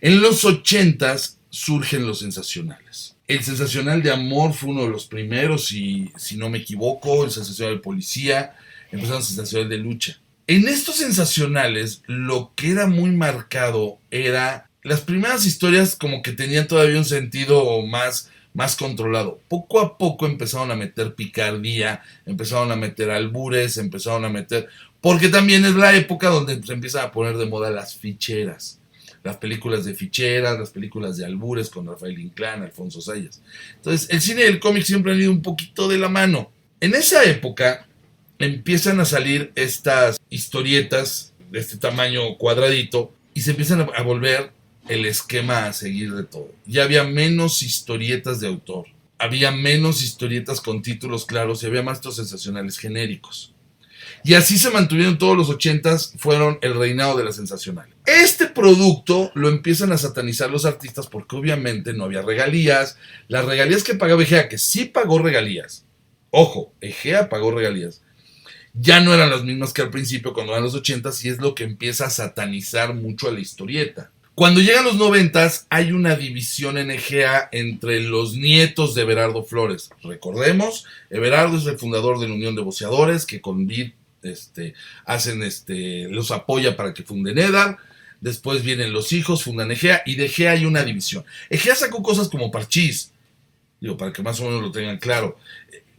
En 0.00 0.20
los 0.20 0.44
ochentas 0.44 1.38
surgen 1.50 2.06
los 2.06 2.20
sensacionales. 2.20 3.16
El 3.28 3.44
sensacional 3.44 4.02
de 4.02 4.10
amor 4.10 4.52
fue 4.52 4.70
uno 4.70 4.82
de 4.82 4.88
los 4.88 5.06
primeros, 5.06 5.70
y 5.72 6.10
si 6.16 6.36
no 6.36 6.50
me 6.50 6.58
equivoco, 6.58 7.24
el 7.24 7.30
sensacional 7.30 7.76
de 7.76 7.82
policía, 7.82 8.56
empezaron 8.90 9.20
el 9.20 9.26
sensacional 9.26 9.68
de 9.68 9.78
lucha. 9.78 10.20
En 10.50 10.66
estos 10.66 10.96
sensacionales, 10.96 12.02
lo 12.08 12.54
que 12.56 12.72
era 12.72 12.88
muy 12.88 13.12
marcado 13.12 14.00
era 14.10 14.68
las 14.82 15.00
primeras 15.00 15.46
historias 15.46 15.94
como 15.94 16.22
que 16.22 16.32
tenían 16.32 16.66
todavía 16.66 16.98
un 16.98 17.04
sentido 17.04 17.86
más, 17.86 18.30
más 18.52 18.74
controlado. 18.74 19.38
Poco 19.46 19.78
a 19.78 19.96
poco 19.96 20.26
empezaron 20.26 20.72
a 20.72 20.74
meter 20.74 21.14
picardía, 21.14 22.02
empezaron 22.26 22.72
a 22.72 22.76
meter 22.76 23.12
albures, 23.12 23.76
empezaron 23.76 24.24
a 24.24 24.28
meter... 24.28 24.68
Porque 25.00 25.28
también 25.28 25.64
es 25.64 25.76
la 25.76 25.94
época 25.94 26.30
donde 26.30 26.60
se 26.60 26.72
empiezan 26.72 27.04
a 27.04 27.12
poner 27.12 27.36
de 27.36 27.46
moda 27.46 27.70
las 27.70 27.94
ficheras. 27.94 28.80
Las 29.22 29.36
películas 29.36 29.84
de 29.84 29.94
ficheras, 29.94 30.58
las 30.58 30.70
películas 30.70 31.16
de 31.16 31.26
albures 31.26 31.70
con 31.70 31.86
Rafael 31.86 32.18
Inclán, 32.18 32.64
Alfonso 32.64 33.00
Sayas. 33.00 33.40
Entonces, 33.76 34.10
el 34.10 34.20
cine 34.20 34.40
y 34.40 34.46
el 34.46 34.58
cómic 34.58 34.82
siempre 34.82 35.12
han 35.12 35.20
ido 35.20 35.30
un 35.30 35.42
poquito 35.42 35.86
de 35.86 35.98
la 35.98 36.08
mano. 36.08 36.50
En 36.80 36.96
esa 36.96 37.22
época, 37.22 37.86
empiezan 38.40 38.98
a 39.00 39.04
salir 39.04 39.52
estas 39.54 40.18
historietas 40.30 41.34
de 41.50 41.60
este 41.60 41.76
tamaño 41.76 42.36
cuadradito 42.38 43.12
y 43.34 43.42
se 43.42 43.50
empiezan 43.50 43.82
a 43.94 44.02
volver 44.02 44.50
el 44.88 45.04
esquema 45.04 45.66
a 45.66 45.72
seguir 45.74 46.14
de 46.14 46.24
todo. 46.24 46.50
Ya 46.66 46.84
había 46.84 47.04
menos 47.04 47.62
historietas 47.62 48.40
de 48.40 48.48
autor, 48.48 48.86
había 49.18 49.52
menos 49.52 50.02
historietas 50.02 50.62
con 50.62 50.80
títulos 50.80 51.26
claros 51.26 51.62
y 51.62 51.66
había 51.66 51.82
más 51.82 51.98
estos 51.98 52.16
sensacionales 52.16 52.78
genéricos. 52.78 53.54
Y 54.24 54.34
así 54.34 54.58
se 54.58 54.70
mantuvieron 54.70 55.18
todos 55.18 55.36
los 55.36 55.50
ochentas, 55.50 56.14
fueron 56.18 56.58
el 56.62 56.74
reinado 56.74 57.18
de 57.18 57.24
la 57.24 57.32
sensacional. 57.32 57.88
Este 58.06 58.46
producto 58.46 59.30
lo 59.34 59.48
empiezan 59.50 59.92
a 59.92 59.98
satanizar 59.98 60.50
los 60.50 60.64
artistas 60.64 61.06
porque 61.06 61.36
obviamente 61.36 61.92
no 61.92 62.04
había 62.04 62.22
regalías. 62.22 62.96
Las 63.28 63.44
regalías 63.44 63.82
que 63.82 63.94
pagaba 63.94 64.22
Egea, 64.22 64.48
que 64.48 64.58
sí 64.58 64.86
pagó 64.86 65.18
regalías. 65.18 65.84
Ojo, 66.30 66.72
Egea 66.80 67.28
pagó 67.28 67.50
regalías 67.50 68.02
ya 68.74 69.00
no 69.00 69.12
eran 69.12 69.30
las 69.30 69.44
mismas 69.44 69.72
que 69.72 69.82
al 69.82 69.90
principio 69.90 70.32
cuando 70.32 70.52
eran 70.52 70.64
los 70.64 70.74
80 70.74 71.10
y 71.22 71.28
es 71.28 71.38
lo 71.38 71.54
que 71.54 71.64
empieza 71.64 72.06
a 72.06 72.10
satanizar 72.10 72.94
mucho 72.94 73.28
a 73.28 73.32
la 73.32 73.40
historieta. 73.40 74.10
Cuando 74.34 74.60
llegan 74.60 74.84
los 74.84 74.96
90 74.96 75.50
hay 75.68 75.92
una 75.92 76.16
división 76.16 76.78
en 76.78 76.90
Egea 76.90 77.48
entre 77.52 78.00
los 78.00 78.34
nietos 78.34 78.94
de 78.94 79.02
Everardo 79.02 79.44
Flores. 79.44 79.90
Recordemos, 80.02 80.86
Everardo 81.10 81.58
es 81.58 81.66
el 81.66 81.78
fundador 81.78 82.18
de 82.18 82.28
la 82.28 82.34
Unión 82.34 82.54
de 82.54 82.62
Boceadores 82.62 83.26
que 83.26 83.40
con 83.40 83.66
Vid 83.66 83.90
este, 84.22 84.74
hacen 85.04 85.42
este, 85.42 86.08
los 86.08 86.30
apoya 86.30 86.76
para 86.76 86.94
que 86.94 87.02
funden 87.02 87.38
Edar. 87.38 87.78
Después 88.20 88.62
vienen 88.62 88.92
los 88.92 89.12
hijos, 89.12 89.42
fundan 89.42 89.70
Egea 89.70 90.02
y 90.06 90.14
de 90.14 90.26
Egea 90.26 90.52
hay 90.52 90.64
una 90.64 90.84
división. 90.84 91.24
Egea 91.48 91.74
sacó 91.74 92.02
cosas 92.02 92.28
como 92.28 92.50
Parchís, 92.50 93.12
digo, 93.80 93.96
para 93.96 94.12
que 94.12 94.22
más 94.22 94.40
o 94.40 94.44
menos 94.44 94.62
lo 94.62 94.70
tengan 94.70 94.98
claro. 94.98 95.38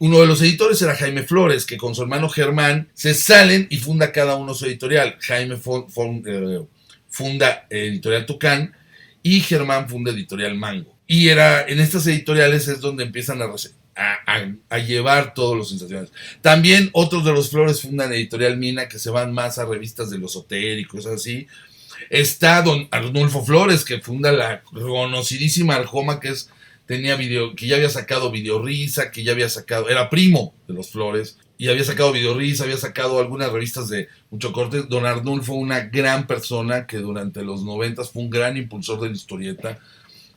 Uno 0.02 0.18
de 0.18 0.26
los 0.26 0.42
editores 0.42 0.82
era 0.82 0.96
Jaime 0.96 1.22
Flores, 1.22 1.64
que 1.64 1.76
con 1.76 1.94
su 1.94 2.02
hermano 2.02 2.28
Germán 2.28 2.88
se 2.92 3.14
salen 3.14 3.68
y 3.70 3.76
funda 3.76 4.10
cada 4.10 4.34
uno 4.34 4.52
su 4.52 4.66
editorial. 4.66 5.16
Jaime 5.20 5.54
eh, 5.54 6.60
funda 7.08 7.66
Editorial 7.70 8.26
Tucán 8.26 8.74
y 9.22 9.38
Germán 9.42 9.88
funda 9.88 10.10
Editorial 10.10 10.56
Mango. 10.56 10.98
Y 11.06 11.28
era 11.28 11.64
en 11.68 11.78
estas 11.78 12.04
editoriales 12.08 12.66
es 12.66 12.80
donde 12.80 13.04
empiezan 13.04 13.42
a, 13.42 14.78
llevar 14.78 15.34
todos 15.34 15.56
los 15.56 15.68
sensacionales. 15.68 16.10
También 16.40 16.90
otros 16.94 17.24
de 17.24 17.30
los 17.30 17.48
Flores 17.48 17.80
fundan 17.80 18.12
Editorial 18.12 18.56
Mina, 18.56 18.88
que 18.88 18.98
se 18.98 19.10
van 19.10 19.32
más 19.32 19.58
a 19.58 19.66
revistas 19.66 20.10
de 20.10 20.18
los 20.18 20.32
esotéricos, 20.32 21.06
así. 21.06 21.46
Está 22.10 22.60
don 22.62 22.88
Arnulfo 22.90 23.44
Flores, 23.44 23.84
que 23.84 24.00
funda 24.00 24.32
la 24.32 24.62
conocidísima 24.64 25.76
Arjoma, 25.76 26.18
que 26.18 26.30
es 26.30 26.50
tenía 26.92 27.16
video, 27.16 27.56
que 27.56 27.66
ya 27.66 27.76
había 27.76 27.88
sacado 27.88 28.30
Videorisa, 28.30 29.10
que 29.10 29.24
ya 29.24 29.32
había 29.32 29.48
sacado, 29.48 29.88
era 29.88 30.10
primo 30.10 30.52
de 30.68 30.74
los 30.74 30.90
Flores, 30.90 31.38
y 31.56 31.68
había 31.68 31.84
sacado 31.84 32.12
Videorisa, 32.12 32.64
había 32.64 32.76
sacado 32.76 33.18
algunas 33.18 33.50
revistas 33.50 33.88
de 33.88 34.08
mucho 34.30 34.52
corte. 34.52 34.82
Don 34.82 35.06
Arnulfo, 35.06 35.54
una 35.54 35.80
gran 35.80 36.26
persona 36.26 36.86
que 36.86 36.98
durante 36.98 37.42
los 37.42 37.64
noventas 37.64 38.10
fue 38.10 38.24
un 38.24 38.28
gran 38.28 38.58
impulsor 38.58 39.00
de 39.00 39.08
la 39.08 39.14
historieta 39.14 39.78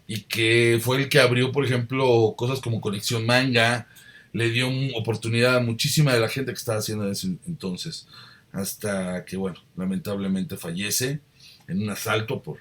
y 0.07 0.21
que 0.21 0.79
fue 0.81 0.95
el 0.95 1.09
que 1.09 1.19
abrió, 1.19 1.51
por 1.51 1.65
ejemplo, 1.65 2.35
cosas 2.37 2.61
como 2.61 2.79
Conexión 2.79 3.25
Manga, 3.25 3.89
le 4.31 4.49
dio 4.49 4.69
oportunidad 4.95 5.57
a 5.57 5.59
muchísima 5.59 6.13
de 6.13 6.21
la 6.21 6.29
gente 6.29 6.53
que 6.53 6.57
estaba 6.57 6.77
haciendo 6.77 7.03
en 7.03 7.11
ese 7.11 7.35
entonces, 7.47 8.07
hasta 8.53 9.25
que, 9.25 9.35
bueno, 9.35 9.57
lamentablemente 9.75 10.55
fallece 10.55 11.19
en 11.67 11.81
un 11.81 11.89
asalto 11.89 12.41
por... 12.41 12.59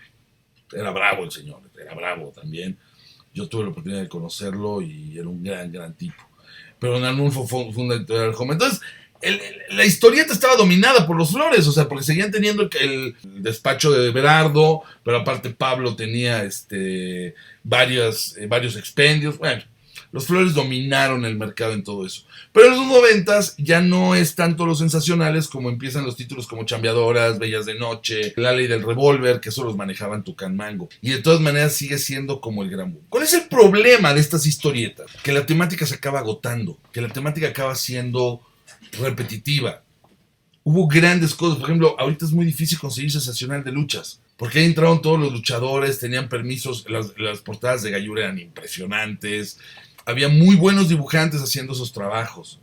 Era 0.73 0.91
bravo 0.91 1.23
el 1.23 1.31
señor, 1.31 1.61
era 1.79 1.95
bravo 1.95 2.33
también 2.35 2.77
yo 3.35 3.49
tuve 3.49 3.65
la 3.65 3.71
oportunidad 3.71 4.01
de 4.01 4.09
conocerlo 4.09 4.81
y 4.81 5.19
era 5.19 5.29
un 5.29 5.43
gran, 5.43 5.71
gran 5.71 5.95
tipo. 5.95 6.23
Pero 6.79 6.95
Don 6.95 7.05
Arnulfo 7.05 7.47
fue, 7.47 7.65
un 7.65 7.93
editorial 7.93 8.33
joven. 8.33 8.53
Entonces, 8.53 8.81
la 9.71 9.85
historieta 9.85 10.33
estaba 10.33 10.57
dominada 10.57 11.07
por 11.07 11.17
los 11.17 11.33
Flores, 11.33 11.67
o 11.67 11.73
sea, 11.73 11.89
porque 11.89 12.05
seguían 12.05 12.31
teniendo 12.31 12.69
el, 12.81 13.17
despacho 13.23 13.91
de 13.91 14.11
Berardo, 14.11 14.83
pero 15.03 15.19
aparte 15.19 15.51
Pablo 15.51 15.97
tenía 15.97 16.45
este, 16.45 17.35
varias, 17.63 18.37
eh, 18.37 18.47
varios 18.47 18.77
expendios. 18.77 19.39
Bueno, 19.39 19.63
los 20.15 20.29
Flores 20.29 20.55
dominaron 20.55 21.25
el 21.25 21.37
mercado 21.37 21.73
en 21.73 21.83
todo 21.83 22.07
eso. 22.07 22.23
Pero 22.53 22.69
en 22.69 22.77
los 22.77 22.87
noventas 22.87 23.57
ya 23.59 23.81
no 23.81 24.15
es 24.15 24.37
tanto 24.37 24.65
los 24.65 24.79
sensacionales 24.79 25.49
como 25.49 25.71
empiezan 25.71 26.05
los 26.05 26.15
títulos 26.15 26.47
como 26.47 26.65
Chambeadoras, 26.65 27.41
Bellas 27.41 27.67
de 27.67 27.75
Noche, 27.75 28.33
La 28.37 28.53
Ley 28.53 28.69
del 28.69 28.85
Revólver, 28.85 29.41
que 29.41 29.49
eso 29.49 29.65
los 29.65 29.77
manejaban 29.77 30.23
Tucán 30.23 30.55
Mango. 30.55 30.89
Y 31.01 31.11
de 31.11 31.19
todas 31.19 31.41
maneras 31.41 31.75
sigue 31.75 31.99
siendo 31.99 32.41
como 32.41 32.63
el 32.63 32.71
gran 32.71 32.93
boom. 32.93 33.05
¿Cuál 33.09 33.25
es 33.25 33.35
el 33.35 33.49
problema 33.49 34.15
de 34.15 34.21
estas 34.21 34.47
historietas? 34.47 35.07
Que 35.25 35.33
la 35.33 35.47
temática 35.47 35.85
se 35.85 35.97
acaba 35.97 36.21
agotando, 36.21 36.79
que 36.93 37.01
la 37.01 37.09
temática 37.09 37.49
acaba 37.49 37.75
siendo 37.75 38.41
repetitiva. 38.93 39.83
Hubo 40.63 40.87
grandes 40.87 41.35
cosas, 41.35 41.59
por 41.59 41.71
ejemplo, 41.71 41.97
ahorita 41.99 42.25
es 42.25 42.31
muy 42.31 42.47
difícil 42.47 42.79
conseguir 42.79 43.11
sensacional 43.11 43.65
de 43.65 43.73
luchas. 43.73 44.21
Porque 44.37 44.61
ahí 44.61 44.67
entraron 44.67 45.03
todos 45.03 45.19
los 45.19 45.33
luchadores, 45.33 45.99
tenían 45.99 46.29
permisos, 46.29 46.89
las, 46.89 47.19
las 47.19 47.41
portadas 47.41 47.83
de 47.83 47.91
Gallura 47.91 48.25
eran 48.25 48.39
impresionantes, 48.39 49.59
había 50.05 50.29
muy 50.29 50.57
buenos 50.57 50.89
dibujantes 50.89 51.41
haciendo 51.43 51.73
esos 51.73 51.93
trabajos. 51.93 52.61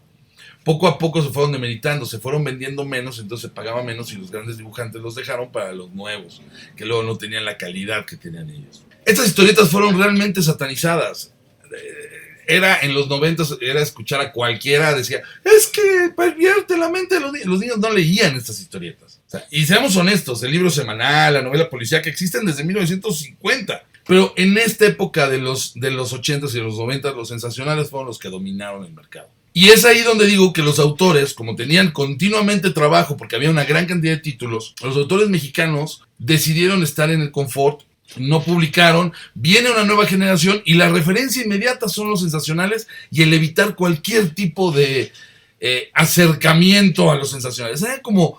Poco 0.63 0.87
a 0.87 0.99
poco 0.99 1.23
se 1.23 1.29
fueron 1.29 1.51
demeritando, 1.51 2.05
se 2.05 2.19
fueron 2.19 2.43
vendiendo 2.43 2.85
menos, 2.85 3.17
entonces 3.17 3.49
se 3.49 3.55
pagaba 3.55 3.81
menos 3.81 4.11
y 4.13 4.17
los 4.17 4.29
grandes 4.29 4.57
dibujantes 4.57 5.01
los 5.01 5.15
dejaron 5.15 5.51
para 5.51 5.71
los 5.71 5.91
nuevos, 5.91 6.41
que 6.75 6.85
luego 6.85 7.01
no 7.01 7.17
tenían 7.17 7.45
la 7.45 7.57
calidad 7.57 8.05
que 8.05 8.15
tenían 8.15 8.49
ellos. 8.49 8.83
Estas 9.05 9.27
historietas 9.27 9.69
fueron 9.69 9.97
realmente 9.97 10.41
satanizadas. 10.43 11.33
Eh, 11.65 12.21
era 12.47 12.79
en 12.81 12.93
los 12.93 13.07
noventas, 13.07 13.57
era 13.59 13.81
escuchar 13.81 14.21
a 14.21 14.31
cualquiera, 14.31 14.93
decía, 14.93 15.21
es 15.43 15.67
que 15.67 16.11
pervierte 16.15 16.77
la 16.77 16.89
mente 16.89 17.15
de 17.15 17.21
los 17.21 17.31
niños. 17.31 17.47
Los 17.47 17.59
niños 17.59 17.77
no 17.79 17.89
leían 17.89 18.35
estas 18.35 18.59
historietas. 18.59 19.19
y 19.49 19.65
seamos 19.65 19.95
honestos, 19.95 20.43
el 20.43 20.51
libro 20.51 20.69
semanal, 20.69 21.33
la 21.33 21.41
novela 21.41 21.69
policial 21.69 22.01
que 22.01 22.09
existen 22.09 22.45
desde 22.45 22.63
1950 22.63 23.83
pero 24.05 24.33
en 24.37 24.57
esta 24.57 24.85
época 24.85 25.29
de 25.29 25.39
los, 25.39 25.73
de 25.75 25.91
los 25.91 26.13
80s 26.13 26.53
y 26.55 26.59
los 26.59 26.77
90 26.77 27.11
los 27.11 27.29
sensacionales 27.29 27.89
fueron 27.89 28.07
los 28.07 28.19
que 28.19 28.29
dominaron 28.29 28.85
el 28.85 28.93
mercado. 28.93 29.29
Y 29.53 29.69
es 29.69 29.83
ahí 29.83 30.01
donde 30.01 30.27
digo 30.27 30.53
que 30.53 30.61
los 30.61 30.79
autores, 30.79 31.33
como 31.33 31.55
tenían 31.55 31.91
continuamente 31.91 32.69
trabajo, 32.69 33.17
porque 33.17 33.35
había 33.35 33.49
una 33.49 33.65
gran 33.65 33.85
cantidad 33.85 34.13
de 34.13 34.21
títulos, 34.21 34.75
los 34.81 34.95
autores 34.95 35.27
mexicanos 35.27 36.03
decidieron 36.17 36.83
estar 36.83 37.09
en 37.09 37.21
el 37.21 37.31
confort, 37.31 37.81
no 38.17 38.43
publicaron, 38.43 39.13
viene 39.33 39.71
una 39.71 39.83
nueva 39.83 40.05
generación 40.05 40.61
y 40.65 40.75
la 40.75 40.89
referencia 40.89 41.43
inmediata 41.43 41.89
son 41.89 42.09
los 42.09 42.21
sensacionales 42.21 42.87
y 43.09 43.23
el 43.23 43.33
evitar 43.33 43.75
cualquier 43.75 44.33
tipo 44.33 44.71
de 44.71 45.11
eh, 45.59 45.89
acercamiento 45.93 47.11
a 47.11 47.15
los 47.15 47.31
sensacionales. 47.31 47.81
Eran 47.81 47.99
como, 48.01 48.37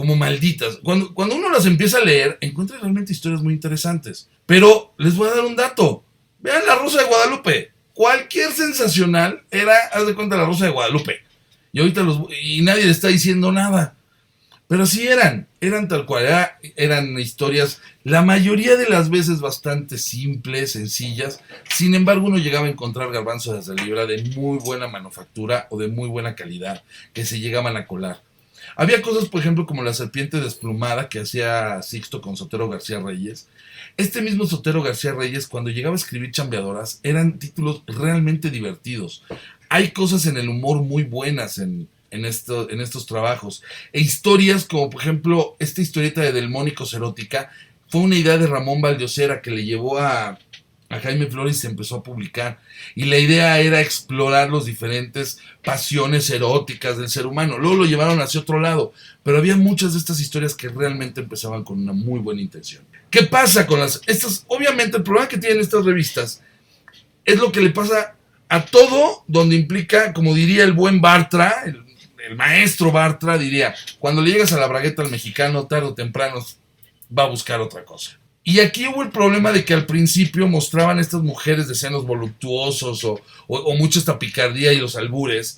como 0.00 0.16
malditas. 0.16 0.78
Cuando, 0.82 1.12
cuando 1.12 1.36
uno 1.36 1.50
las 1.50 1.66
empieza 1.66 1.98
a 1.98 2.04
leer, 2.04 2.38
encuentra 2.40 2.78
realmente 2.78 3.12
historias 3.12 3.42
muy 3.42 3.52
interesantes. 3.52 4.30
Pero 4.46 4.94
les 4.96 5.14
voy 5.14 5.28
a 5.28 5.34
dar 5.34 5.44
un 5.44 5.54
dato. 5.54 6.02
Vean 6.38 6.62
la 6.66 6.76
Rosa 6.76 7.02
de 7.02 7.06
Guadalupe. 7.06 7.72
Cualquier 7.92 8.50
sensacional 8.50 9.42
era, 9.50 9.76
haz 9.92 10.06
de 10.06 10.14
cuenta, 10.14 10.38
la 10.38 10.46
Rosa 10.46 10.64
de 10.64 10.70
Guadalupe. 10.70 11.20
Y 11.74 11.80
ahorita 11.80 12.02
los. 12.02 12.18
Y 12.42 12.62
nadie 12.62 12.86
le 12.86 12.92
está 12.92 13.08
diciendo 13.08 13.52
nada. 13.52 13.94
Pero 14.68 14.86
sí 14.86 15.06
eran, 15.06 15.48
eran 15.60 15.86
tal 15.86 16.06
cual, 16.06 16.24
eran 16.76 17.18
historias, 17.18 17.82
la 18.02 18.22
mayoría 18.22 18.76
de 18.76 18.88
las 18.88 19.10
veces 19.10 19.42
bastante 19.42 19.98
simples, 19.98 20.72
sencillas. 20.72 21.42
Sin 21.68 21.94
embargo, 21.94 22.28
uno 22.28 22.38
llegaba 22.38 22.68
a 22.68 22.70
encontrar 22.70 23.12
garbanzos 23.12 23.66
de 23.66 23.74
libra 23.74 24.06
de 24.06 24.22
muy 24.34 24.56
buena 24.60 24.88
manufactura 24.88 25.66
o 25.68 25.78
de 25.78 25.88
muy 25.88 26.08
buena 26.08 26.36
calidad, 26.36 26.82
que 27.12 27.26
se 27.26 27.38
llegaban 27.38 27.76
a 27.76 27.86
colar. 27.86 28.22
Había 28.76 29.02
cosas, 29.02 29.28
por 29.28 29.40
ejemplo, 29.40 29.66
como 29.66 29.82
la 29.82 29.94
serpiente 29.94 30.40
desplumada 30.40 31.08
que 31.08 31.20
hacía 31.20 31.82
Sixto 31.82 32.20
con 32.20 32.36
Sotero 32.36 32.68
García 32.68 33.00
Reyes, 33.00 33.48
este 33.96 34.22
mismo 34.22 34.46
Sotero 34.46 34.82
García 34.82 35.12
Reyes, 35.12 35.46
cuando 35.46 35.70
llegaba 35.70 35.94
a 35.94 35.98
escribir 35.98 36.30
chambeadoras, 36.30 37.00
eran 37.02 37.38
títulos 37.38 37.82
realmente 37.86 38.50
divertidos. 38.50 39.24
Hay 39.68 39.90
cosas 39.90 40.26
en 40.26 40.36
el 40.36 40.48
humor 40.48 40.82
muy 40.82 41.04
buenas 41.04 41.58
en, 41.58 41.88
en, 42.10 42.24
en 42.24 42.80
estos 42.80 43.06
trabajos. 43.06 43.62
E 43.92 44.00
historias 44.00 44.64
como, 44.64 44.90
por 44.90 45.02
ejemplo, 45.02 45.56
esta 45.58 45.80
historieta 45.80 46.20
de 46.20 46.32
Delmónicos 46.32 46.94
Erótica, 46.94 47.50
fue 47.88 48.02
una 48.02 48.16
idea 48.16 48.38
de 48.38 48.46
Ramón 48.46 48.80
Valdiosera 48.80 49.42
que 49.42 49.50
le 49.50 49.64
llevó 49.64 49.98
a, 49.98 50.38
a 50.90 50.98
Jaime 50.98 51.26
Flores 51.26 51.58
se 51.58 51.68
empezó 51.68 51.96
a 51.96 52.02
publicar. 52.02 52.58
Y 52.96 53.04
la 53.04 53.16
idea 53.16 53.60
era 53.60 53.80
explorar 53.80 54.50
las 54.50 54.64
diferentes 54.64 55.38
pasiones 55.64 56.28
eróticas 56.30 56.98
del 56.98 57.08
ser 57.08 57.26
humano. 57.26 57.58
Luego 57.58 57.76
lo 57.76 57.84
llevaron 57.84 58.20
hacia 58.20 58.40
otro 58.40 58.58
lado. 58.58 58.92
Pero 59.22 59.38
había 59.38 59.56
muchas 59.56 59.92
de 59.92 60.00
estas 60.00 60.18
historias 60.20 60.54
que 60.54 60.68
realmente 60.68 61.20
empezaban 61.20 61.62
con 61.62 61.78
una 61.78 61.92
muy 61.92 62.18
buena 62.18 62.40
intención. 62.40 62.82
¿Qué 63.08 63.22
pasa 63.22 63.68
con 63.68 63.78
las... 63.78 64.00
Estas, 64.06 64.44
obviamente 64.48 64.96
el 64.96 65.04
problema 65.04 65.28
que 65.28 65.38
tienen 65.38 65.60
estas 65.60 65.84
revistas 65.84 66.42
es 67.24 67.38
lo 67.38 67.52
que 67.52 67.60
le 67.60 67.70
pasa 67.70 68.16
a 68.48 68.64
todo 68.64 69.22
donde 69.28 69.54
implica, 69.54 70.12
como 70.12 70.34
diría 70.34 70.64
el 70.64 70.72
buen 70.72 71.00
Bartra, 71.00 71.62
el, 71.66 71.84
el 72.26 72.34
maestro 72.34 72.90
Bartra 72.90 73.38
diría, 73.38 73.76
cuando 74.00 74.22
le 74.22 74.32
llegas 74.32 74.52
a 74.52 74.58
la 74.58 74.66
bragueta 74.66 75.02
al 75.02 75.10
mexicano, 75.10 75.68
tarde 75.68 75.86
o 75.86 75.94
temprano 75.94 76.44
va 77.16 77.24
a 77.24 77.28
buscar 77.28 77.60
otra 77.60 77.84
cosa. 77.84 78.19
Y 78.42 78.60
aquí 78.60 78.86
hubo 78.86 79.02
el 79.02 79.10
problema 79.10 79.52
de 79.52 79.64
que 79.64 79.74
al 79.74 79.86
principio 79.86 80.48
mostraban 80.48 80.98
estas 80.98 81.22
mujeres 81.22 81.68
de 81.68 81.74
senos 81.74 82.06
voluptuosos 82.06 83.04
o, 83.04 83.20
o, 83.46 83.74
mucha 83.76 83.98
esta 83.98 84.18
picardía 84.18 84.72
y 84.72 84.78
los 84.78 84.96
albures. 84.96 85.56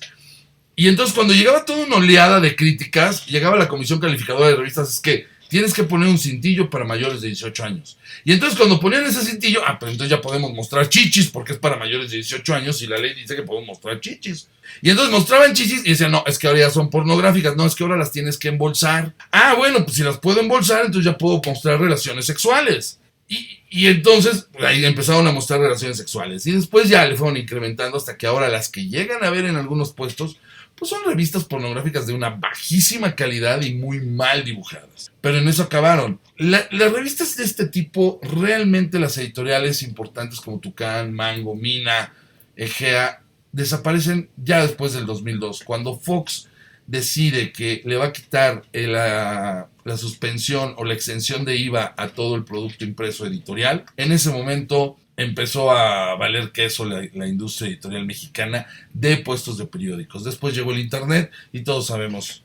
Y 0.75 0.87
entonces 0.87 1.15
cuando 1.15 1.33
llegaba 1.33 1.65
toda 1.65 1.85
una 1.85 1.95
oleada 1.97 2.39
de 2.39 2.55
críticas, 2.55 3.25
llegaba 3.27 3.57
la 3.57 3.69
comisión 3.69 3.99
calificadora 3.99 4.49
de 4.49 4.55
revistas, 4.55 4.89
es 4.89 4.99
que 4.99 5.27
tienes 5.53 5.71
que 5.71 5.83
poner 5.83 6.09
un 6.09 6.17
cintillo 6.17 6.67
para 6.67 6.83
mayores 6.83 7.21
de 7.21 7.27
18 7.27 7.63
años. 7.63 7.95
Y 8.25 8.33
entonces 8.33 8.57
cuando 8.57 8.79
ponían 8.79 9.05
ese 9.05 9.23
cintillo, 9.23 9.61
ah, 9.63 9.77
pues 9.77 9.91
entonces 9.91 10.09
ya 10.09 10.19
podemos 10.19 10.51
mostrar 10.51 10.89
chichis 10.89 11.29
porque 11.29 11.53
es 11.53 11.59
para 11.59 11.77
mayores 11.77 12.09
de 12.09 12.17
18 12.17 12.55
años 12.55 12.81
y 12.81 12.87
la 12.87 12.97
ley 12.97 13.13
dice 13.13 13.35
que 13.35 13.43
podemos 13.43 13.67
mostrar 13.67 13.99
chichis. 13.99 14.47
Y 14.81 14.89
entonces 14.89 15.13
mostraban 15.13 15.53
chichis 15.53 15.85
y 15.85 15.91
decían, 15.91 16.09
no, 16.09 16.23
es 16.25 16.39
que 16.39 16.47
ahora 16.47 16.61
ya 16.61 16.71
son 16.71 16.89
pornográficas, 16.89 17.55
no, 17.55 17.67
es 17.67 17.75
que 17.75 17.83
ahora 17.83 17.97
las 17.97 18.11
tienes 18.11 18.39
que 18.39 18.47
embolsar. 18.47 19.13
Ah, 19.31 19.53
bueno, 19.55 19.85
pues 19.85 19.95
si 19.95 20.01
las 20.01 20.17
puedo 20.17 20.39
embolsar, 20.39 20.87
entonces 20.87 21.05
ya 21.05 21.19
puedo 21.19 21.39
mostrar 21.45 21.79
relaciones 21.79 22.25
sexuales. 22.25 22.99
Y, 23.27 23.59
y, 23.69 23.85
entonces 23.85 24.47
ahí 24.59 24.83
empezaron 24.83 25.27
a 25.27 25.31
mostrar 25.31 25.59
relaciones 25.59 25.97
sexuales. 25.97 26.47
Y 26.47 26.53
después 26.53 26.89
ya 26.89 27.05
le 27.05 27.15
fueron 27.15 27.37
incrementando 27.37 27.97
hasta 27.97 28.17
que 28.17 28.25
ahora 28.25 28.49
las 28.49 28.69
que 28.69 28.87
llegan 28.87 29.23
a 29.23 29.29
ver 29.29 29.45
en 29.45 29.55
algunos 29.55 29.93
puestos 29.93 30.37
pues 30.83 30.89
son 30.89 31.09
revistas 31.09 31.45
pornográficas 31.45 32.05
de 32.07 32.13
una 32.13 32.31
bajísima 32.31 33.15
calidad 33.15 33.61
y 33.61 33.73
muy 33.73 34.01
mal 34.01 34.43
dibujadas. 34.43 35.13
Pero 35.21 35.37
en 35.37 35.47
eso 35.47 35.63
acabaron. 35.63 36.19
las 36.35 36.67
revistas 36.69 37.37
de 37.37 37.45
este 37.45 37.67
tipo, 37.67 38.19
realmente 38.21 38.99
las 38.99 39.17
editoriales 39.17 39.81
importantes 39.81 40.41
como 40.41 40.59
Tucán, 40.59 41.13
Mango, 41.13 41.55
Mina, 41.55 42.13
Egea, 42.57 43.21
desaparecen 43.53 44.29
ya 44.35 44.61
después 44.61 44.91
del 44.91 45.05
2002, 45.05 45.63
cuando 45.63 45.97
Fox 45.97 46.49
decide 46.85 47.53
que 47.53 47.81
le 47.85 47.95
va 47.95 48.07
a 48.07 48.11
quitar 48.11 48.63
la, 48.73 49.69
la, 49.85 49.97
suspensión 49.97 50.73
o 50.77 50.83
la 50.83 50.95
extensión 50.95 51.45
de 51.45 51.55
IVA 51.55 51.93
a 51.95 52.09
todo 52.09 52.35
el 52.35 52.43
producto 52.43 52.83
impreso 52.83 53.25
editorial, 53.25 53.85
en 53.95 54.11
ese 54.11 54.31
momento 54.31 54.97
empezó 55.17 55.71
a 55.71 56.15
valer 56.15 56.51
queso 56.51 56.85
la, 56.85 57.07
la 57.13 57.27
industria 57.27 57.69
editorial 57.69 58.05
mexicana 58.05 58.67
de 58.93 59.17
puestos 59.17 59.57
de 59.57 59.65
periódicos. 59.65 60.23
Después 60.23 60.55
llegó 60.55 60.71
el 60.71 60.79
Internet 60.79 61.31
y 61.51 61.61
todos 61.61 61.87
sabemos 61.87 62.43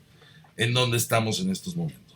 en 0.57 0.73
dónde 0.73 0.97
estamos 0.97 1.39
en 1.39 1.51
estos 1.51 1.75
momentos 1.75 2.09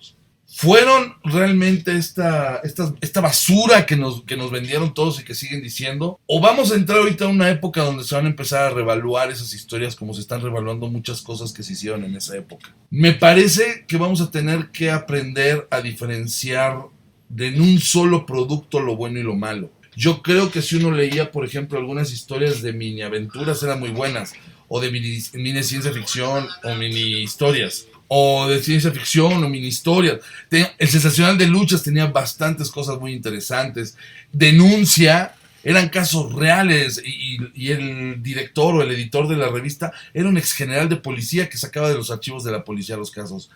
fueron 0.56 1.16
realmente 1.24 1.98
esta, 1.98 2.58
esta, 2.64 2.94
esta 3.02 3.22
basura 3.22 3.88
que 3.88 3.96
nos, 3.96 4.24
que 4.24 4.38
nos 4.38 4.52
vendieron 4.52 4.94
todos 4.94 5.20
y 5.20 5.24
que 5.24 5.34
siguen 5.34 5.64
diciendo? 5.64 6.20
¿O 6.28 6.40
vamos 6.40 6.72
a 6.72 6.76
entrar 6.76 7.00
ahorita 7.00 7.26
a 7.26 7.30
una 7.30 7.50
época 7.50 7.84
donde 7.84 8.04
se 8.04 8.14
van 8.14 8.26
a 8.26 8.30
empezar 8.30 8.68
a 8.68 8.70
revaluar 8.70 9.32
esas 9.32 9.52
historias 9.56 9.96
como 9.96 10.14
se 10.14 10.22
están 10.22 10.42
revaluando 10.42 10.88
muchas 10.88 11.24
cosas 11.24 11.52
que 11.52 11.64
se 11.64 11.74
hicieron 11.74 12.04
en 12.04 12.16
esa 12.16 12.38
época? 12.38 12.72
Me 12.92 13.14
parece 13.14 13.86
que 13.88 13.98
vamos 13.98 14.22
a 14.22 14.30
tener 14.30 14.70
que 14.70 14.92
aprender 14.92 15.68
a 15.72 15.82
diferenciar 15.82 16.84
de 17.30 17.48
en 17.48 17.60
un 17.60 17.80
solo 17.80 18.28
producto 18.28 18.80
lo 18.80 18.96
bueno 18.96 19.20
y 19.20 19.24
lo 19.24 19.36
malo. 19.36 19.72
Yo 19.96 20.22
creo 20.22 20.52
que 20.52 20.62
si 20.62 20.78
uno 20.78 20.92
leía, 20.92 21.32
por 21.32 21.46
ejemplo, 21.46 21.78
algunas 21.78 22.12
historias 22.12 22.62
de 22.62 22.74
mini 22.74 23.02
aventuras 23.02 23.62
eran 23.64 23.80
muy 23.80 23.90
buenas, 23.90 24.34
o 24.68 24.80
de 24.80 24.92
mini, 24.92 25.64
ciencia 25.64 25.92
ficción, 25.92 26.48
o 26.64 26.76
mini 26.76 27.22
historias 27.22 27.88
o 28.16 28.48
de 28.48 28.62
ciencia 28.62 28.92
ficción 28.92 29.44
o 29.44 29.50
mini 29.50 29.68
historias. 29.68 30.20
El 30.52 30.88
sensacional 30.88 31.36
de 31.36 31.48
luchas 31.48 31.82
tenía 31.82 32.06
bastantes 32.06 32.70
cosas 32.70 33.00
muy 33.00 33.12
interesantes. 33.14 33.98
Denuncia, 34.32 35.34
eran 35.64 35.90
casos 35.90 36.34
reales 36.34 37.02
y, 37.04 37.72
el 37.72 38.22
director 38.22 38.76
o 38.76 38.82
el 38.82 38.92
editor 38.92 39.28
de 39.28 39.38
la 39.38 39.48
revista 39.48 39.94
era 40.14 40.28
un 40.28 40.38
ex 40.38 40.52
general 40.52 40.90
de 40.90 40.98
policía 40.98 41.50
que 41.50 41.58
sacaba 41.58 41.90
de 41.90 41.96
los 41.96 42.12
archivos 42.12 42.44
de 42.44 42.52
la 42.52 42.66
policía 42.66 42.98
los 42.98 43.12
casos. 43.12 43.50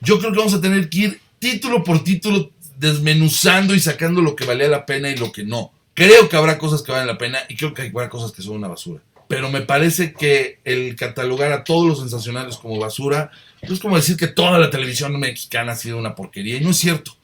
Yo 0.00 0.18
creo 0.18 0.32
que 0.32 0.38
vamos 0.38 0.54
a 0.54 0.60
tener 0.60 0.90
que 0.90 0.98
ir 0.98 1.20
título 1.38 1.82
por 1.82 2.04
título 2.04 2.52
desmenuzando 2.78 3.74
y 3.74 3.80
sacando 3.80 4.20
lo 4.20 4.36
que 4.36 4.44
valía 4.44 4.68
la 4.68 4.84
pena 4.84 5.08
y 5.08 5.16
lo 5.16 5.32
que 5.32 5.44
no. 5.44 5.72
Creo 5.96 6.28
que 6.28 6.36
habrá 6.36 6.58
cosas 6.58 6.82
que 6.82 6.92
valen 6.92 7.08
la 7.08 7.18
pena 7.18 7.40
y 7.48 7.56
creo 7.56 7.74
que 7.74 7.82
habrá 7.82 8.08
cosas 8.08 8.30
que 8.30 8.42
son 8.42 8.54
una 8.54 8.68
basura 8.68 9.02
pero 9.28 9.50
me 9.50 9.62
parece 9.62 10.12
que 10.12 10.60
el 10.64 10.94
catalogar 10.96 11.52
a 11.52 11.64
todos 11.64 11.86
los 11.86 11.98
sensacionales 12.00 12.56
como 12.56 12.78
basura 12.78 13.30
es 13.60 13.80
como 13.80 13.96
decir 13.96 14.16
que 14.16 14.28
toda 14.28 14.58
la 14.58 14.70
televisión 14.70 15.18
mexicana 15.18 15.72
ha 15.72 15.76
sido 15.76 15.98
una 15.98 16.14
porquería 16.14 16.56
y 16.56 16.60
no 16.60 16.70
es 16.70 16.76
cierto. 16.76 17.16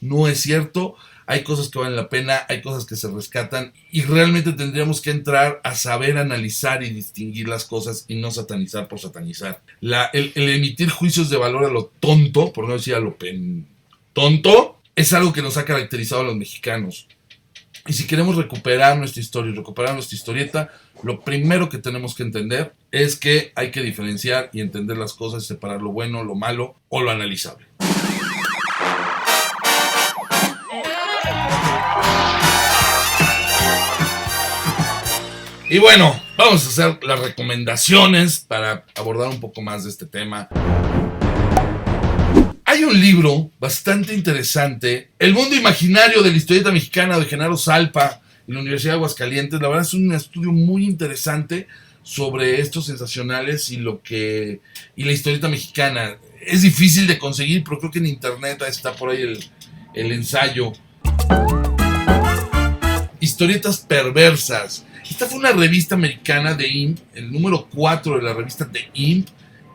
No 0.00 0.28
es 0.28 0.40
cierto. 0.40 0.96
Hay 1.26 1.42
cosas 1.42 1.68
que 1.68 1.78
valen 1.78 1.96
la 1.96 2.08
pena, 2.08 2.46
hay 2.48 2.62
cosas 2.62 2.86
que 2.86 2.96
se 2.96 3.10
rescatan 3.10 3.72
y 3.90 4.02
realmente 4.02 4.52
tendríamos 4.52 5.00
que 5.00 5.10
entrar 5.10 5.60
a 5.62 5.74
saber 5.74 6.16
analizar 6.16 6.82
y 6.82 6.90
distinguir 6.90 7.48
las 7.48 7.64
cosas 7.64 8.04
y 8.08 8.16
no 8.16 8.30
satanizar 8.30 8.88
por 8.88 8.98
satanizar. 8.98 9.62
La, 9.80 10.06
el, 10.06 10.32
emitir 10.34 10.88
juicios 10.90 11.28
de 11.28 11.36
valor 11.36 11.66
a 11.66 11.70
lo 11.70 11.92
tonto, 12.00 12.52
por 12.52 12.66
no 12.66 12.74
decir 12.74 12.94
a 12.94 13.00
lo 13.00 13.16
tonto, 14.14 14.78
es 14.96 15.12
algo 15.12 15.32
que 15.32 15.42
nos 15.42 15.58
ha 15.58 15.66
caracterizado 15.66 16.22
a 16.22 16.24
los 16.24 16.36
mexicanos. 16.36 17.06
Y 17.88 17.94
si 17.94 18.06
queremos 18.06 18.36
recuperar 18.36 18.98
nuestra 18.98 19.22
historia 19.22 19.50
y 19.50 19.56
recuperar 19.56 19.94
nuestra 19.94 20.14
historieta, 20.14 20.68
lo 21.02 21.20
primero 21.20 21.70
que 21.70 21.78
tenemos 21.78 22.14
que 22.14 22.22
entender 22.22 22.74
es 22.92 23.16
que 23.16 23.50
hay 23.54 23.70
que 23.70 23.80
diferenciar 23.80 24.50
y 24.52 24.60
entender 24.60 24.98
las 24.98 25.14
cosas, 25.14 25.46
separar 25.46 25.80
lo 25.80 25.90
bueno, 25.90 26.22
lo 26.22 26.34
malo 26.34 26.74
o 26.90 27.00
lo 27.00 27.10
analizable. 27.10 27.66
Y 35.70 35.78
bueno, 35.78 36.14
vamos 36.36 36.66
a 36.66 36.68
hacer 36.68 37.04
las 37.04 37.20
recomendaciones 37.20 38.40
para 38.40 38.84
abordar 38.96 39.28
un 39.28 39.40
poco 39.40 39.62
más 39.62 39.84
de 39.84 39.90
este 39.90 40.04
tema. 40.04 40.50
Hay 42.78 42.84
un 42.84 43.00
libro 43.00 43.50
bastante 43.58 44.14
interesante, 44.14 45.08
El 45.18 45.34
mundo 45.34 45.56
imaginario 45.56 46.22
de 46.22 46.30
la 46.30 46.36
historieta 46.36 46.70
mexicana 46.70 47.18
de 47.18 47.24
Genaro 47.24 47.56
Salpa, 47.56 48.20
en 48.46 48.54
la 48.54 48.60
Universidad 48.60 48.92
de 48.92 48.98
Aguascalientes. 48.98 49.60
La 49.60 49.66
verdad 49.66 49.82
es 49.82 49.94
un 49.94 50.12
estudio 50.12 50.52
muy 50.52 50.84
interesante 50.84 51.66
sobre 52.04 52.60
estos 52.60 52.86
sensacionales 52.86 53.72
y 53.72 53.78
lo 53.78 54.00
que 54.00 54.60
y 54.94 55.02
la 55.02 55.10
historieta 55.10 55.48
mexicana. 55.48 56.18
Es 56.40 56.62
difícil 56.62 57.08
de 57.08 57.18
conseguir, 57.18 57.64
pero 57.64 57.80
creo 57.80 57.90
que 57.90 57.98
en 57.98 58.06
internet 58.06 58.62
está 58.68 58.94
por 58.94 59.10
ahí 59.10 59.22
el, 59.22 59.44
el 59.94 60.12
ensayo. 60.12 60.72
Historietas 63.18 63.78
perversas. 63.78 64.86
Esta 65.10 65.26
fue 65.26 65.40
una 65.40 65.50
revista 65.50 65.96
americana 65.96 66.54
de 66.54 66.68
IMP, 66.68 67.00
el 67.16 67.32
número 67.32 67.68
4 67.74 68.18
de 68.18 68.22
la 68.22 68.34
revista 68.34 68.66
de 68.66 68.88
IMP, 68.94 69.26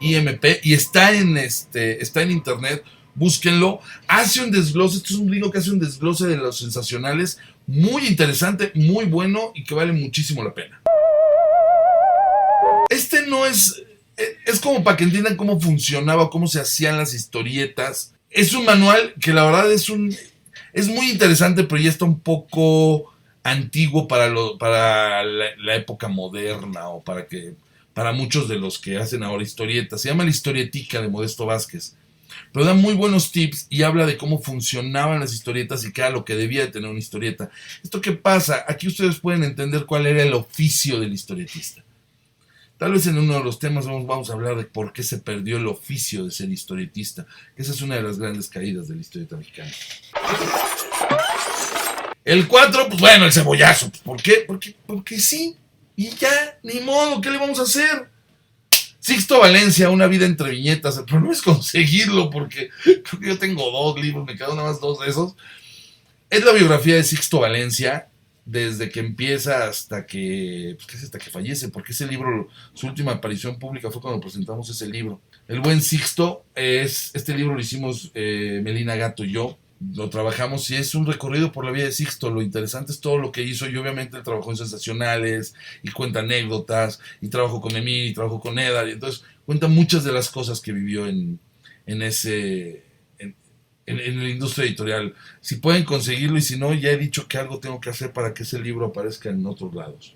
IMP, 0.03 0.45
y 0.63 0.73
está 0.73 1.13
en, 1.13 1.37
este, 1.37 2.01
está 2.01 2.21
en 2.21 2.31
internet, 2.31 2.83
búsquenlo. 3.15 3.79
Hace 4.07 4.41
un 4.41 4.51
desglose, 4.51 4.97
esto 4.97 5.13
es 5.13 5.19
un 5.19 5.31
libro 5.31 5.51
que 5.51 5.59
hace 5.59 5.71
un 5.71 5.79
desglose 5.79 6.27
de 6.27 6.37
los 6.37 6.57
sensacionales, 6.57 7.39
muy 7.65 8.07
interesante, 8.07 8.71
muy 8.75 9.05
bueno 9.05 9.51
y 9.55 9.63
que 9.63 9.73
vale 9.73 9.93
muchísimo 9.93 10.43
la 10.43 10.53
pena. 10.53 10.81
Este 12.89 13.25
no 13.27 13.45
es, 13.45 13.83
es 14.45 14.59
como 14.59 14.83
para 14.83 14.97
que 14.97 15.05
entiendan 15.05 15.37
cómo 15.37 15.59
funcionaba, 15.59 16.29
cómo 16.29 16.47
se 16.47 16.59
hacían 16.59 16.97
las 16.97 17.13
historietas. 17.13 18.13
Es 18.29 18.53
un 18.53 18.65
manual 18.65 19.13
que 19.19 19.33
la 19.33 19.45
verdad 19.45 19.71
es 19.71 19.89
un, 19.89 20.15
es 20.73 20.87
muy 20.87 21.09
interesante, 21.09 21.63
pero 21.63 21.81
ya 21.81 21.89
está 21.89 22.05
un 22.05 22.19
poco 22.19 23.13
antiguo 23.43 24.07
para, 24.07 24.27
lo, 24.27 24.57
para 24.57 25.23
la 25.23 25.75
época 25.75 26.07
moderna 26.07 26.89
o 26.89 27.03
para 27.03 27.27
que 27.27 27.55
para 27.93 28.11
muchos 28.11 28.47
de 28.47 28.57
los 28.57 28.79
que 28.79 28.97
hacen 28.97 29.23
ahora 29.23 29.43
historietas. 29.43 30.01
Se 30.01 30.09
llama 30.09 30.23
La 30.23 30.29
Historietica 30.29 31.01
de 31.01 31.07
Modesto 31.07 31.45
Vázquez. 31.45 31.95
Pero 32.51 32.65
da 32.65 32.73
muy 32.73 32.93
buenos 32.93 33.31
tips 33.31 33.67
y 33.69 33.83
habla 33.83 34.05
de 34.05 34.17
cómo 34.17 34.41
funcionaban 34.41 35.19
las 35.19 35.33
historietas 35.33 35.83
y 35.85 35.91
qué 35.91 36.01
era 36.01 36.09
lo 36.09 36.25
que 36.25 36.35
debía 36.35 36.61
de 36.61 36.71
tener 36.71 36.89
una 36.89 36.99
historieta. 36.99 37.49
¿Esto 37.83 38.01
qué 38.01 38.11
pasa? 38.11 38.65
Aquí 38.67 38.87
ustedes 38.87 39.19
pueden 39.19 39.43
entender 39.43 39.85
cuál 39.85 40.07
era 40.07 40.23
el 40.23 40.33
oficio 40.33 40.99
del 40.99 41.13
historietista. 41.13 41.83
Tal 42.77 42.91
vez 42.91 43.07
en 43.07 43.17
uno 43.17 43.35
de 43.35 43.43
los 43.43 43.59
temas 43.59 43.85
vamos, 43.85 44.29
a 44.29 44.33
hablar 44.33 44.57
de 44.57 44.65
por 44.65 44.91
qué 44.93 45.03
se 45.03 45.19
perdió 45.19 45.57
el 45.57 45.67
oficio 45.67 46.25
de 46.25 46.31
ser 46.31 46.51
historietista. 46.51 47.25
Esa 47.55 47.71
es 47.71 47.81
una 47.81 47.95
de 47.95 48.03
las 48.03 48.17
grandes 48.19 48.49
caídas 48.49 48.87
de 48.87 48.95
la 48.95 49.01
historieta 49.01 49.37
mexicana. 49.37 49.71
El 52.25 52.47
4, 52.47 52.87
pues 52.89 52.99
bueno, 52.99 53.25
el 53.25 53.31
cebollazo. 53.31 53.91
¿Por 54.03 54.21
qué? 54.21 54.43
Porque, 54.47 54.75
porque 54.85 55.19
sí. 55.19 55.55
Y 55.95 56.09
ya, 56.09 56.59
ni 56.63 56.79
modo, 56.79 57.21
¿qué 57.21 57.29
le 57.29 57.37
vamos 57.37 57.59
a 57.59 57.63
hacer? 57.63 58.09
Sixto 58.99 59.39
Valencia, 59.39 59.89
Una 59.89 60.07
vida 60.07 60.25
entre 60.25 60.51
viñetas. 60.51 60.97
El 60.97 61.05
problema 61.05 61.33
es 61.33 61.41
conseguirlo 61.41 62.29
porque 62.29 62.69
creo 62.83 63.19
que 63.19 63.27
yo 63.27 63.37
tengo 63.37 63.69
dos 63.69 63.99
libros, 64.01 64.25
me 64.25 64.35
quedan 64.35 64.55
nada 64.55 64.69
más 64.69 64.79
dos 64.79 64.99
de 64.99 65.09
esos. 65.09 65.35
Es 66.29 66.43
la 66.43 66.53
biografía 66.53 66.95
de 66.95 67.03
Sixto 67.03 67.39
Valencia 67.39 68.07
desde 68.45 68.89
que 68.89 68.99
empieza 68.99 69.67
hasta 69.67 70.05
que, 70.05 70.77
pues, 70.77 71.03
hasta 71.03 71.19
que 71.19 71.29
fallece, 71.29 71.69
porque 71.69 71.91
ese 71.93 72.07
libro, 72.07 72.49
su 72.73 72.87
última 72.87 73.13
aparición 73.13 73.57
pública 73.57 73.91
fue 73.91 74.01
cuando 74.01 74.19
presentamos 74.19 74.69
ese 74.69 74.87
libro. 74.87 75.21
El 75.47 75.59
buen 75.59 75.81
Sixto 75.81 76.45
es, 76.55 77.11
este 77.13 77.35
libro 77.37 77.53
lo 77.53 77.61
hicimos 77.61 78.11
eh, 78.13 78.61
Melina 78.63 78.95
Gato 78.95 79.23
y 79.23 79.31
yo 79.31 79.57
lo 79.91 80.09
trabajamos 80.09 80.69
y 80.71 80.75
es 80.75 80.95
un 80.95 81.05
recorrido 81.05 81.51
por 81.51 81.65
la 81.65 81.71
vida 81.71 81.85
de 81.85 81.91
Sixto. 81.91 82.29
Lo 82.29 82.41
interesante 82.41 82.91
es 82.91 82.99
todo 82.99 83.17
lo 83.17 83.31
que 83.31 83.43
hizo 83.43 83.67
y 83.67 83.75
obviamente 83.75 84.17
él 84.17 84.23
trabajó 84.23 84.51
en 84.51 84.57
sensacionales 84.57 85.53
y 85.81 85.91
cuenta 85.91 86.19
anécdotas 86.19 86.99
y 87.21 87.29
trabajó 87.29 87.59
con 87.59 87.75
Emil 87.75 88.07
y 88.07 88.13
trabajó 88.13 88.39
con 88.39 88.59
Edar. 88.59 88.87
Y 88.87 88.91
entonces 88.91 89.23
cuenta 89.45 89.67
muchas 89.67 90.03
de 90.03 90.11
las 90.11 90.29
cosas 90.29 90.61
que 90.61 90.71
vivió 90.71 91.07
en, 91.07 91.39
en 91.85 92.01
ese... 92.01 92.83
En, 93.17 93.35
la 93.85 94.29
industria 94.29 94.65
editorial. 94.65 95.13
Si 95.41 95.55
pueden 95.55 95.83
conseguirlo 95.83 96.37
y 96.37 96.41
si 96.41 96.57
no, 96.57 96.73
ya 96.73 96.91
he 96.91 96.97
dicho 96.97 97.27
que 97.27 97.37
algo 97.37 97.59
tengo 97.59 97.81
que 97.81 97.89
hacer 97.89 98.13
para 98.13 98.33
que 98.33 98.43
ese 98.43 98.57
libro 98.57 98.85
aparezca 98.85 99.29
en 99.29 99.45
otros 99.45 99.75
lados. 99.75 100.15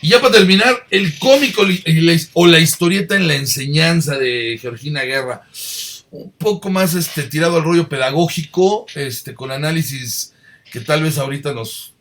Y 0.00 0.08
ya 0.08 0.20
para 0.22 0.32
terminar, 0.32 0.86
el 0.90 1.18
cómico 1.18 1.60
o 2.32 2.46
la 2.46 2.58
historieta 2.58 3.16
en 3.16 3.28
la 3.28 3.34
enseñanza 3.34 4.16
de 4.16 4.56
Georgina 4.58 5.02
Guerra 5.02 5.46
un 6.14 6.30
poco 6.30 6.70
más 6.70 6.94
este, 6.94 7.24
tirado 7.24 7.56
al 7.56 7.64
rollo 7.64 7.88
pedagógico, 7.88 8.86
este, 8.94 9.34
con 9.34 9.50
análisis 9.50 10.32
que 10.70 10.80
tal 10.80 11.02
vez 11.02 11.18
ahorita 11.18 11.52
nos, 11.52 11.94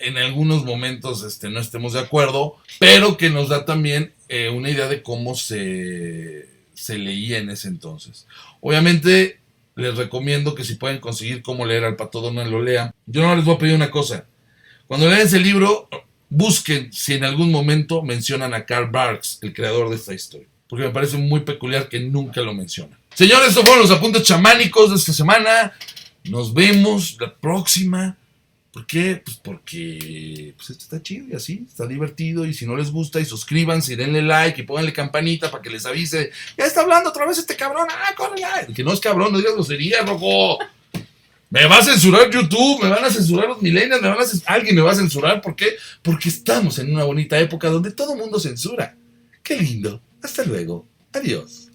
en 0.00 0.16
algunos 0.16 0.64
momentos 0.64 1.24
este, 1.24 1.50
no 1.50 1.58
estemos 1.58 1.92
de 1.94 2.00
acuerdo, 2.00 2.56
pero 2.78 3.16
que 3.16 3.30
nos 3.30 3.48
da 3.48 3.64
también 3.64 4.12
eh, 4.28 4.48
una 4.48 4.70
idea 4.70 4.86
de 4.86 5.02
cómo 5.02 5.34
se, 5.34 6.48
se 6.72 6.98
leía 6.98 7.38
en 7.38 7.50
ese 7.50 7.66
entonces. 7.66 8.28
Obviamente 8.60 9.40
les 9.74 9.96
recomiendo 9.96 10.54
que 10.54 10.64
si 10.64 10.76
pueden 10.76 11.00
conseguir 11.00 11.42
cómo 11.42 11.66
leer 11.66 11.84
al 11.84 11.96
Pato 11.96 12.20
Donald 12.20 12.50
lo 12.50 12.62
lean. 12.62 12.92
Yo 13.06 13.22
no 13.22 13.34
les 13.34 13.44
voy 13.44 13.56
a 13.56 13.58
pedir 13.58 13.74
una 13.74 13.90
cosa. 13.90 14.26
Cuando 14.86 15.08
lean 15.08 15.22
ese 15.22 15.40
libro, 15.40 15.88
busquen 16.28 16.92
si 16.92 17.14
en 17.14 17.24
algún 17.24 17.50
momento 17.50 18.02
mencionan 18.02 18.54
a 18.54 18.66
Karl 18.66 18.90
Barks, 18.90 19.38
el 19.42 19.52
creador 19.52 19.88
de 19.90 19.96
esta 19.96 20.14
historia. 20.14 20.46
Porque 20.68 20.84
me 20.84 20.90
parece 20.90 21.16
muy 21.16 21.40
peculiar 21.40 21.88
que 21.88 22.00
nunca 22.00 22.40
lo 22.42 22.54
mencionan. 22.54 22.98
Señores, 23.18 23.48
estos 23.48 23.64
fueron 23.64 23.82
los 23.82 23.90
apuntes 23.90 24.22
chamánicos 24.22 24.90
de 24.90 24.96
esta 24.96 25.12
semana. 25.12 25.72
Nos 26.22 26.54
vemos 26.54 27.16
la 27.18 27.34
próxima. 27.34 28.16
¿Por 28.72 28.86
qué? 28.86 29.20
Pues 29.24 29.36
porque 29.38 30.54
pues 30.56 30.70
esto 30.70 30.84
está 30.84 31.02
chido 31.02 31.26
y 31.28 31.34
así, 31.34 31.66
está 31.68 31.84
divertido. 31.84 32.46
Y 32.46 32.54
si 32.54 32.64
no 32.64 32.76
les 32.76 32.92
gusta, 32.92 33.18
y 33.18 33.24
suscríbanse, 33.24 33.94
y 33.94 33.96
denle 33.96 34.22
like 34.22 34.60
y 34.60 34.64
pónganle 34.64 34.92
campanita 34.92 35.50
para 35.50 35.60
que 35.60 35.68
les 35.68 35.84
avise. 35.84 36.30
Ya 36.56 36.64
está 36.64 36.82
hablando 36.82 37.10
otra 37.10 37.26
vez 37.26 37.38
este 37.38 37.56
cabrón. 37.56 37.88
Ah, 37.90 38.14
corre 38.16 38.40
que 38.72 38.84
no 38.84 38.92
es 38.92 39.00
cabrón, 39.00 39.32
no 39.32 39.38
digas 39.38 39.54
grosería, 39.54 40.02
rojo. 40.02 40.60
Me 41.50 41.66
va 41.66 41.78
a 41.78 41.84
censurar 41.84 42.30
YouTube, 42.30 42.84
me 42.84 42.88
van 42.88 43.04
a 43.04 43.10
censurar 43.10 43.48
los 43.48 43.60
millennials, 43.60 44.00
me 44.00 44.10
van 44.10 44.18
a 44.20 44.52
alguien 44.52 44.76
me 44.76 44.82
va 44.82 44.92
a 44.92 44.94
censurar. 44.94 45.42
¿Por 45.42 45.56
qué? 45.56 45.74
Porque 46.02 46.28
estamos 46.28 46.78
en 46.78 46.94
una 46.94 47.02
bonita 47.02 47.36
época 47.36 47.68
donde 47.68 47.90
todo 47.90 48.14
mundo 48.14 48.38
censura. 48.38 48.94
Qué 49.42 49.56
lindo. 49.56 50.00
Hasta 50.22 50.44
luego. 50.44 50.86
Adiós. 51.12 51.67